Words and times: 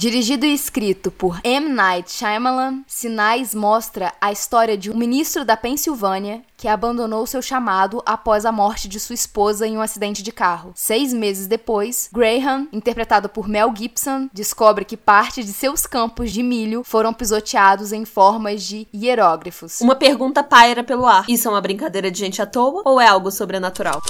Dirigido 0.00 0.46
e 0.46 0.54
escrito 0.54 1.10
por 1.10 1.38
M. 1.44 1.68
Night 1.68 2.10
Shyamalan, 2.10 2.84
Sinais 2.86 3.54
mostra 3.54 4.14
a 4.18 4.32
história 4.32 4.74
de 4.74 4.90
um 4.90 4.96
ministro 4.96 5.44
da 5.44 5.58
Pensilvânia 5.58 6.40
que 6.56 6.66
abandonou 6.66 7.26
seu 7.26 7.42
chamado 7.42 8.02
após 8.06 8.46
a 8.46 8.50
morte 8.50 8.88
de 8.88 8.98
sua 8.98 9.12
esposa 9.12 9.66
em 9.66 9.76
um 9.76 9.82
acidente 9.82 10.22
de 10.22 10.32
carro. 10.32 10.72
Seis 10.74 11.12
meses 11.12 11.46
depois, 11.46 12.08
Graham, 12.10 12.66
interpretado 12.72 13.28
por 13.28 13.46
Mel 13.46 13.74
Gibson, 13.76 14.30
descobre 14.32 14.86
que 14.86 14.96
parte 14.96 15.44
de 15.44 15.52
seus 15.52 15.84
campos 15.86 16.32
de 16.32 16.42
milho 16.42 16.82
foram 16.82 17.12
pisoteados 17.12 17.92
em 17.92 18.06
formas 18.06 18.62
de 18.62 18.88
hieróglifos. 18.94 19.82
Uma 19.82 19.96
pergunta 19.96 20.42
paira 20.42 20.82
pelo 20.82 21.04
ar: 21.04 21.26
isso 21.28 21.46
é 21.46 21.50
uma 21.50 21.60
brincadeira 21.60 22.10
de 22.10 22.18
gente 22.18 22.40
à 22.40 22.46
toa 22.46 22.80
ou 22.86 22.98
é 22.98 23.06
algo 23.06 23.30
sobrenatural? 23.30 24.00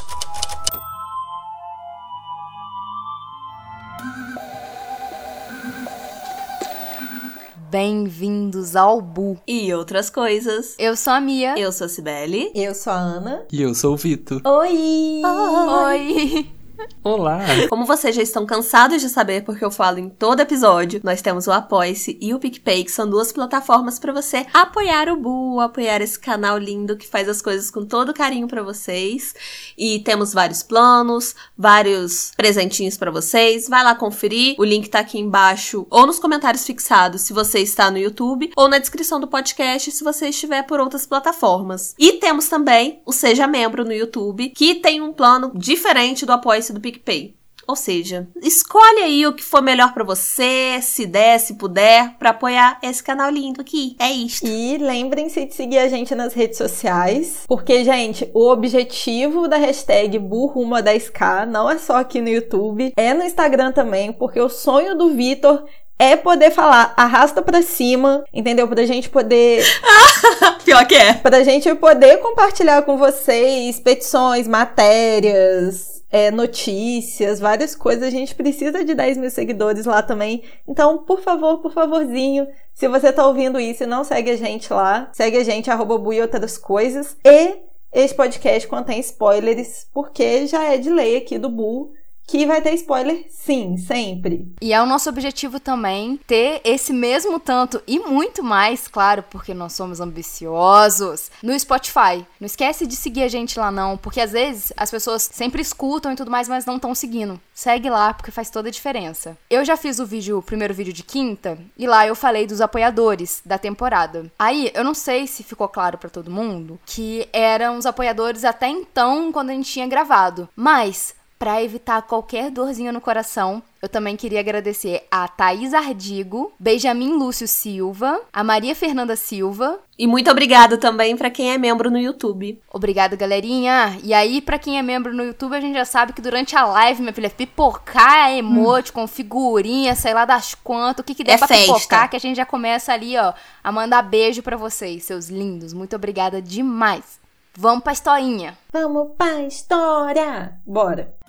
Bem-vindos 7.71 8.75
ao 8.75 9.01
Bu. 9.01 9.39
E 9.47 9.73
outras 9.73 10.11
coisas. 10.11 10.75
Eu 10.77 10.97
sou 10.97 11.13
a 11.13 11.21
Mia. 11.21 11.55
Eu 11.57 11.71
sou 11.71 11.85
a 11.85 11.89
Cibele. 11.89 12.51
Eu 12.53 12.75
sou 12.75 12.93
a 12.93 12.97
Ana. 12.97 13.45
E 13.53 13.63
eu 13.63 13.73
sou 13.77 13.95
o 13.95 13.97
Vitor. 13.97 14.43
Oi! 14.45 15.23
Oi! 15.25 16.60
Olá! 17.03 17.41
Como 17.69 17.87
vocês 17.87 18.15
já 18.15 18.23
estão 18.23 18.45
cansados 18.45 19.01
de 19.01 19.09
saber 19.09 19.43
porque 19.43 19.65
eu 19.65 19.71
falo 19.71 19.99
em 19.99 20.09
todo 20.09 20.41
episódio, 20.41 21.01
nós 21.03 21.23
temos 21.23 21.47
o 21.47 21.53
Apoia-se 21.53 22.19
e 22.21 22.35
o 22.35 22.39
PicPay, 22.39 22.85
que 22.85 22.91
são 22.91 23.09
duas 23.09 23.33
plataformas 23.33 23.99
para 23.99 24.13
você 24.13 24.47
apoiar 24.53 25.09
o 25.09 25.17
Bu, 25.17 25.61
apoiar 25.61 26.03
esse 26.03 26.19
canal 26.19 26.59
lindo 26.59 26.97
que 26.97 27.07
faz 27.07 27.29
as 27.29 27.41
coisas 27.41 27.71
com 27.71 27.87
todo 27.87 28.13
carinho 28.13 28.47
para 28.47 28.63
vocês. 28.63 29.35
E 29.79 30.01
temos 30.01 30.33
vários 30.33 30.63
planos, 30.63 31.35
vários 31.57 32.33
presentinhos 32.37 32.97
para 32.97 33.11
vocês. 33.11 33.69
Vai 33.69 33.83
lá 33.83 33.95
conferir, 33.95 34.57
o 34.59 34.65
link 34.65 34.89
tá 34.89 35.01
aqui 35.01 35.19
embaixo 35.19 35.87
ou 35.91 36.07
nos 36.07 36.19
comentários 36.19 36.67
fixados 36.67 37.23
se 37.23 37.33
você 37.33 37.61
está 37.61 37.91
no 37.91 37.99
YouTube 37.99 38.53
ou 38.57 38.69
na 38.69 38.79
descrição 38.79 39.19
do 39.19 39.29
podcast 39.29 39.91
se 39.91 40.05
você 40.05 40.29
estiver 40.29 40.65
por 40.65 40.81
outras 40.81 41.07
plataformas. 41.07 41.95
E 41.99 42.15
temos 42.15 42.49
também 42.49 43.01
o 43.07 43.13
Seja 43.13 43.47
Membro 43.47 43.85
no 43.85 43.93
YouTube, 43.93 44.51
que 44.51 44.77
tem 44.77 45.01
um 45.01 45.13
plano 45.13 45.53
diferente 45.55 46.27
do 46.27 46.33
Do 46.73 46.81
PicPay. 46.81 47.35
Ou 47.71 47.77
seja, 47.77 48.27
escolhe 48.43 48.99
aí 48.99 49.27
o 49.27 49.33
que 49.33 49.45
for 49.45 49.63
melhor 49.63 49.95
para 49.95 50.03
você, 50.03 50.81
se 50.83 51.07
der, 51.07 51.39
se 51.39 51.55
puder, 51.55 52.17
para 52.19 52.31
apoiar 52.31 52.81
esse 52.83 53.01
canal 53.01 53.31
lindo 53.31 53.61
aqui. 53.61 53.95
É 54.01 54.11
isto. 54.11 54.45
E 54.45 54.77
lembrem-se 54.77 55.45
de 55.45 55.55
seguir 55.55 55.79
a 55.79 55.87
gente 55.87 56.13
nas 56.15 56.35
redes 56.35 56.59
sociais, 56.59 57.45
porque, 57.47 57.85
gente, 57.85 58.29
o 58.35 58.51
objetivo 58.51 59.47
da 59.47 59.57
hashtag 59.57 60.19
burrumo 60.19 60.75
10k 60.75 61.47
não 61.47 61.71
é 61.71 61.79
só 61.79 61.99
aqui 61.99 62.21
no 62.21 62.29
YouTube, 62.29 62.93
é 62.97 63.15
no 63.15 63.23
Instagram 63.23 63.71
também, 63.71 64.13
porque 64.13 64.41
o 64.41 64.49
sonho 64.49 64.99
do 64.99 65.11
Vitor 65.11 65.65
é 65.97 66.17
poder 66.17 66.51
falar, 66.51 66.95
arrasta 66.97 67.43
pra 67.43 67.63
cima, 67.63 68.25
entendeu? 68.33 68.67
Pra 68.67 68.85
gente 68.87 69.09
poder. 69.09 69.63
Pior 70.65 70.87
que 70.87 70.95
é. 70.95 71.13
Pra 71.13 71.45
gente 71.45 71.73
poder 71.75 72.17
compartilhar 72.17 72.83
com 72.83 72.97
vocês 72.97 73.79
petições, 73.79 74.49
matérias, 74.49 76.00
é, 76.11 76.31
notícias, 76.31 77.39
várias 77.39 77.75
coisas. 77.75 78.05
A 78.05 78.11
gente 78.11 78.35
precisa 78.35 78.85
de 78.85 78.95
10 78.95 79.19
mil 79.19 79.31
seguidores 79.31 79.87
lá 79.87 80.03
também. 80.03 80.43
Então, 80.67 80.99
por 80.99 81.21
favor, 81.21 81.59
por 81.59 81.73
favorzinho, 81.73 82.49
se 82.75 82.89
você 82.89 83.13
tá 83.13 83.27
ouvindo 83.27 83.61
isso 83.61 83.85
e 83.85 83.87
não 83.87 84.05
segue 84.05 84.31
a 84.31 84.37
gente 84.37 84.73
lá, 84.73 85.09
segue 85.13 85.37
a 85.37 85.45
gente, 85.45 85.71
arroba 85.71 85.99
Bu 85.99 86.13
e 86.13 86.21
outras 86.21 86.59
coisas. 86.59 87.17
E 87.25 87.59
esse 87.93 88.15
podcast 88.15 88.69
contém 88.69 89.01
spoilers, 89.01 89.87
porque 89.93 90.47
já 90.47 90.65
é 90.65 90.79
de 90.79 90.91
lei 90.91 91.17
aqui 91.17 91.39
do 91.39 91.49
Bu 91.49 91.93
que 92.31 92.47
vai 92.47 92.63
ter 92.63 92.75
spoiler 92.75 93.27
sim, 93.29 93.77
sempre. 93.77 94.55
E 94.63 94.73
é 94.73 94.81
o 94.81 94.87
nosso 94.87 95.09
objetivo 95.09 95.59
também 95.59 96.21
ter 96.29 96.61
esse 96.63 96.93
mesmo 96.93 97.41
tanto 97.41 97.83
e 97.89 97.99
muito 97.99 98.41
mais, 98.41 98.87
claro, 98.87 99.25
porque 99.29 99.53
nós 99.53 99.73
somos 99.73 99.99
ambiciosos, 99.99 101.29
no 101.43 101.59
Spotify. 101.59 102.25
Não 102.39 102.47
esquece 102.47 102.87
de 102.87 102.95
seguir 102.95 103.25
a 103.25 103.29
gente 103.29 103.59
lá 103.59 103.73
não, 103.73 103.97
porque 103.97 104.21
às 104.21 104.31
vezes 104.31 104.73
as 104.77 104.93
pessoas 104.93 105.29
sempre 105.33 105.61
escutam 105.61 106.13
e 106.13 106.17
tudo 106.17 106.31
mais, 106.31 106.49
mas 106.49 106.65
não 106.65 106.77
estão 106.77 106.95
seguindo. 106.95 107.41
Segue 107.53 107.91
lá 107.91 108.15
porque 108.15 108.31
faz 108.31 108.49
toda 108.49 108.69
a 108.69 108.73
diferença. 108.73 109.37
Eu 109.51 109.65
já 109.65 109.77
fiz 109.77 109.99
o 109.99 110.07
vídeo, 110.07 110.39
o 110.39 110.43
primeiro 110.43 110.73
vídeo 110.73 110.93
de 110.93 111.03
quinta, 111.03 111.59
e 111.77 111.85
lá 111.85 112.07
eu 112.07 112.15
falei 112.15 112.47
dos 112.47 112.61
apoiadores 112.61 113.43
da 113.45 113.59
temporada. 113.59 114.31
Aí, 114.39 114.71
eu 114.73 114.85
não 114.85 114.95
sei 114.95 115.27
se 115.27 115.43
ficou 115.43 115.69
claro 115.69 115.99
para 115.99 116.09
todo 116.09 116.31
mundo 116.31 116.79
que 116.87 117.29
eram 117.33 117.77
os 117.77 117.87
apoiadores 117.87 118.45
até 118.45 118.69
então 118.69 119.33
quando 119.33 119.51
a 119.51 119.53
gente 119.53 119.73
tinha 119.73 119.89
gravado, 119.89 120.49
mas 120.55 121.19
para 121.41 121.63
evitar 121.63 122.03
qualquer 122.03 122.51
dorzinha 122.51 122.93
no 122.93 123.01
coração, 123.01 123.63
eu 123.81 123.89
também 123.89 124.15
queria 124.15 124.41
agradecer 124.41 125.07
a 125.11 125.27
Thaís 125.27 125.73
Ardigo, 125.73 126.53
Benjamin 126.61 127.15
Lúcio 127.15 127.49
Silva, 127.49 128.21
a 128.31 128.45
Maria 128.45 128.75
Fernanda 128.75 129.17
Silva. 129.17 129.79
E 129.99 130.07
muito 130.07 130.31
obrigado 130.31 130.77
também 130.77 131.17
para 131.17 131.31
quem 131.31 131.51
é 131.51 131.57
membro 131.57 131.91
no 131.91 131.97
YouTube. 131.97 132.61
Obrigado, 132.71 133.17
galerinha. 133.17 133.99
E 134.05 134.13
aí, 134.13 134.43
para 134.43 134.59
quem 134.59 134.79
é 134.79 134.83
membro 134.83 135.15
no 135.15 135.25
YouTube, 135.25 135.57
a 135.57 135.61
gente 135.63 135.73
já 135.73 135.87
sabe 135.87 136.13
que 136.13 136.21
durante 136.21 136.55
a 136.55 136.67
live, 136.67 137.01
minha 137.01 137.15
filha, 137.15 137.31
pipocar 137.31 138.31
emote 138.33 138.91
hum. 138.91 138.95
com 138.97 139.07
figurinha, 139.07 139.95
sei 139.95 140.13
lá 140.13 140.27
das 140.27 140.55
quantas, 140.55 141.03
o 141.03 141.07
que, 141.07 141.15
que 141.15 141.25
der 141.25 141.37
é 141.37 141.39
pra 141.39 141.49
festa. 141.49 141.73
pipocar, 141.73 142.11
que 142.11 142.17
a 142.17 142.21
gente 142.21 142.37
já 142.37 142.45
começa 142.45 142.93
ali, 142.93 143.17
ó, 143.17 143.33
a 143.65 143.73
mandar 143.73 144.03
beijo 144.03 144.43
para 144.43 144.59
vocês, 144.59 145.05
seus 145.05 145.31
lindos. 145.31 145.73
Muito 145.73 145.97
obrigada 145.97 146.43
demais. 146.43 147.19
Vamos 147.57 147.83
pra 147.83 147.95
historinha. 147.95 148.59
Vamos 148.71 149.13
pra 149.17 149.43
história. 149.43 150.61
Bora. 150.67 151.20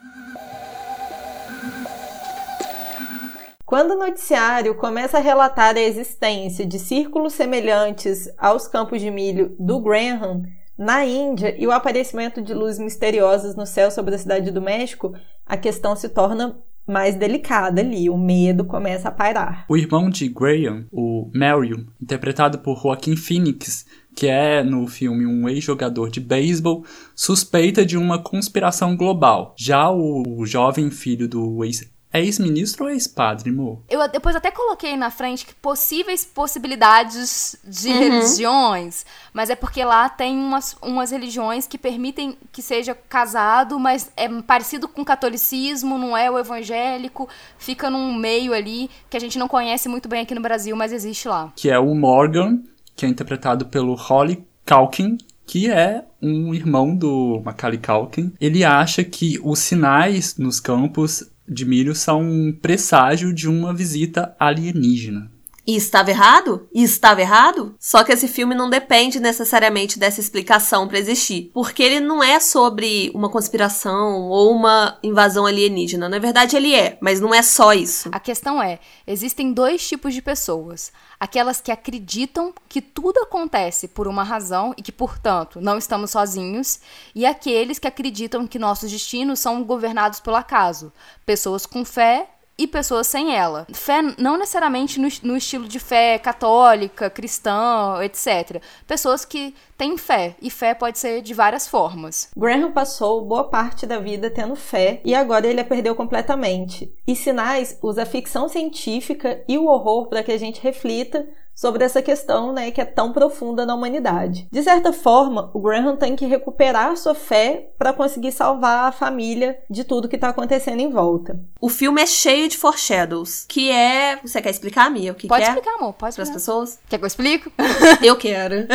Quando 3.71 3.91
o 3.91 3.97
noticiário 3.97 4.75
começa 4.75 5.17
a 5.17 5.21
relatar 5.21 5.77
a 5.77 5.81
existência 5.81 6.65
de 6.65 6.77
círculos 6.77 7.31
semelhantes 7.31 8.27
aos 8.37 8.67
campos 8.67 8.99
de 8.99 9.09
milho 9.09 9.55
do 9.57 9.79
Graham 9.79 10.43
na 10.77 11.05
Índia 11.05 11.55
e 11.57 11.65
o 11.65 11.71
aparecimento 11.71 12.41
de 12.41 12.53
luzes 12.53 12.79
misteriosas 12.79 13.55
no 13.55 13.65
céu 13.65 13.89
sobre 13.89 14.13
a 14.13 14.17
cidade 14.17 14.51
do 14.51 14.61
México, 14.61 15.13
a 15.45 15.55
questão 15.55 15.95
se 15.95 16.09
torna 16.09 16.59
mais 16.85 17.15
delicada 17.15 17.79
ali, 17.79 18.09
o 18.09 18.17
medo 18.17 18.65
começa 18.65 19.07
a 19.07 19.11
pairar. 19.11 19.65
O 19.69 19.77
irmão 19.77 20.09
de 20.09 20.27
Graham, 20.27 20.85
o 20.91 21.31
Mario, 21.33 21.87
interpretado 22.01 22.59
por 22.59 22.77
Joaquin 22.77 23.15
Phoenix, 23.15 23.85
que 24.13 24.27
é 24.27 24.61
no 24.61 24.85
filme 24.85 25.25
um 25.25 25.47
ex-jogador 25.47 26.09
de 26.09 26.19
beisebol, 26.19 26.83
suspeita 27.15 27.85
de 27.85 27.97
uma 27.97 28.21
conspiração 28.21 28.97
global. 28.97 29.55
Já 29.57 29.89
o 29.89 30.45
jovem 30.45 30.91
filho 30.91 31.25
do 31.25 31.63
ex 31.63 31.89
é 32.13 32.21
ex-ministro 32.21 32.85
ou 32.85 32.91
ex-padre, 32.91 33.51
Mo? 33.51 33.81
Eu 33.89 34.05
depois 34.09 34.35
até 34.35 34.51
coloquei 34.51 34.97
na 34.97 35.09
frente 35.09 35.45
que 35.45 35.53
possíveis 35.53 36.25
possibilidades 36.25 37.55
de 37.63 37.89
uhum. 37.89 37.99
religiões, 37.99 39.05
mas 39.33 39.49
é 39.49 39.55
porque 39.55 39.83
lá 39.83 40.09
tem 40.09 40.37
umas, 40.37 40.75
umas 40.81 41.11
religiões 41.11 41.65
que 41.65 41.77
permitem 41.77 42.37
que 42.51 42.61
seja 42.61 42.93
casado, 42.93 43.79
mas 43.79 44.11
é 44.17 44.27
parecido 44.41 44.87
com 44.87 45.01
o 45.01 45.05
catolicismo, 45.05 45.97
não 45.97 46.15
é 46.15 46.29
o 46.29 46.37
evangélico, 46.37 47.29
fica 47.57 47.89
num 47.89 48.13
meio 48.13 48.53
ali 48.53 48.89
que 49.09 49.15
a 49.15 49.19
gente 49.19 49.39
não 49.39 49.47
conhece 49.47 49.87
muito 49.87 50.09
bem 50.09 50.21
aqui 50.21 50.35
no 50.35 50.41
Brasil, 50.41 50.75
mas 50.75 50.91
existe 50.91 51.27
lá. 51.27 51.51
Que 51.55 51.69
é 51.69 51.79
o 51.79 51.95
Morgan, 51.95 52.59
que 52.95 53.05
é 53.05 53.09
interpretado 53.09 53.65
pelo 53.67 53.95
Holly 53.95 54.45
Calkin, 54.65 55.17
que 55.45 55.69
é 55.69 56.05
um 56.21 56.53
irmão 56.53 56.95
do 56.95 57.41
Macaulay 57.43 57.77
Culkin. 57.77 58.31
Ele 58.39 58.63
acha 58.63 59.03
que 59.03 59.39
os 59.43 59.59
sinais 59.59 60.37
nos 60.37 60.59
campos 60.59 61.29
de 61.47 61.65
milho 61.65 61.95
são 61.95 62.21
um 62.21 62.51
presságio 62.51 63.33
de 63.33 63.47
uma 63.47 63.73
visita 63.73 64.35
alienígena. 64.39 65.30
E 65.65 65.75
estava 65.75 66.09
errado? 66.09 66.67
E 66.73 66.83
estava 66.83 67.21
errado? 67.21 67.75
Só 67.79 68.03
que 68.03 68.11
esse 68.11 68.27
filme 68.27 68.55
não 68.55 68.69
depende 68.69 69.19
necessariamente 69.19 69.99
dessa 69.99 70.19
explicação 70.19 70.87
para 70.87 70.97
existir, 70.97 71.51
porque 71.53 71.83
ele 71.83 71.99
não 71.99 72.23
é 72.23 72.39
sobre 72.39 73.11
uma 73.13 73.29
conspiração 73.29 74.23
ou 74.23 74.51
uma 74.51 74.97
invasão 75.03 75.45
alienígena. 75.45 76.09
Na 76.09 76.17
verdade, 76.17 76.55
ele 76.55 76.73
é, 76.73 76.97
mas 76.99 77.19
não 77.19 77.33
é 77.33 77.43
só 77.43 77.73
isso. 77.73 78.09
A 78.11 78.19
questão 78.19 78.61
é: 78.61 78.79
existem 79.05 79.53
dois 79.53 79.87
tipos 79.87 80.13
de 80.13 80.21
pessoas. 80.21 80.91
Aquelas 81.19 81.61
que 81.61 81.71
acreditam 81.71 82.51
que 82.67 82.81
tudo 82.81 83.19
acontece 83.19 83.87
por 83.87 84.07
uma 84.07 84.23
razão 84.23 84.73
e 84.75 84.81
que, 84.81 84.91
portanto, 84.91 85.61
não 85.61 85.77
estamos 85.77 86.09
sozinhos, 86.09 86.79
e 87.13 87.25
aqueles 87.25 87.77
que 87.77 87.87
acreditam 87.87 88.47
que 88.47 88.57
nossos 88.57 88.89
destinos 88.89 89.39
são 89.39 89.63
governados 89.63 90.19
pelo 90.19 90.35
acaso. 90.35 90.91
Pessoas 91.23 91.67
com 91.67 91.85
fé 91.85 92.27
e 92.57 92.67
pessoas 92.67 93.07
sem 93.07 93.35
ela. 93.35 93.65
Fé 93.73 94.01
não 94.17 94.37
necessariamente 94.37 94.99
no, 94.99 95.07
no, 95.23 95.37
estilo 95.37 95.67
de 95.67 95.79
fé 95.79 96.19
católica, 96.19 97.09
cristã, 97.09 97.99
etc. 98.03 98.61
Pessoas 98.85 99.25
que 99.25 99.55
têm 99.77 99.97
fé, 99.97 100.35
e 100.41 100.49
fé 100.49 100.73
pode 100.73 100.99
ser 100.99 101.21
de 101.21 101.33
várias 101.33 101.67
formas. 101.67 102.29
Graham 102.37 102.71
passou 102.71 103.25
boa 103.25 103.45
parte 103.45 103.85
da 103.85 103.99
vida 103.99 104.29
tendo 104.29 104.55
fé 104.55 105.01
e 105.03 105.15
agora 105.15 105.47
ele 105.47 105.61
a 105.61 105.65
perdeu 105.65 105.95
completamente. 105.95 106.93
E 107.07 107.15
Sinais 107.15 107.77
usa 107.81 108.03
a 108.03 108.05
ficção 108.05 108.47
científica 108.47 109.43
e 109.47 109.57
o 109.57 109.65
horror 109.65 110.07
para 110.07 110.23
que 110.23 110.31
a 110.31 110.37
gente 110.37 110.61
reflita 110.61 111.27
sobre 111.61 111.83
essa 111.83 112.01
questão, 112.01 112.51
né, 112.51 112.71
que 112.71 112.81
é 112.81 112.85
tão 112.85 113.13
profunda 113.13 113.67
na 113.67 113.75
humanidade. 113.75 114.47
De 114.51 114.63
certa 114.63 114.91
forma, 114.91 115.51
o 115.53 115.59
Graham 115.59 115.95
tem 115.95 116.15
que 116.15 116.25
recuperar 116.25 116.97
sua 116.97 117.13
fé 117.13 117.69
para 117.77 117.93
conseguir 117.93 118.31
salvar 118.31 118.87
a 118.87 118.91
família 118.91 119.59
de 119.69 119.83
tudo 119.83 120.09
que 120.09 120.17
tá 120.17 120.29
acontecendo 120.29 120.79
em 120.79 120.89
volta. 120.89 121.39
O 121.61 121.69
filme 121.69 122.01
é 122.01 122.07
cheio 122.07 122.49
de 122.49 122.57
foreshadows, 122.57 123.45
que 123.47 123.69
é, 123.69 124.17
você 124.23 124.41
quer 124.41 124.49
explicar, 124.49 124.89
Mia, 124.89 125.11
o 125.11 125.15
que, 125.15 125.27
Pode 125.27 125.43
que 125.43 125.47
é? 125.47 125.53
explicar, 125.53 125.75
amor, 125.75 125.93
pode 125.93 126.15
Para 126.15 126.23
as 126.23 126.29
explicar. 126.29 126.33
pessoas? 126.33 126.79
Quer 126.89 126.97
que 126.97 127.03
eu 127.03 127.07
explico? 127.07 127.51
Eu 128.01 128.15
quero. 128.15 128.65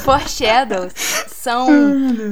Foreshadows 0.02 0.92
são 1.42 1.66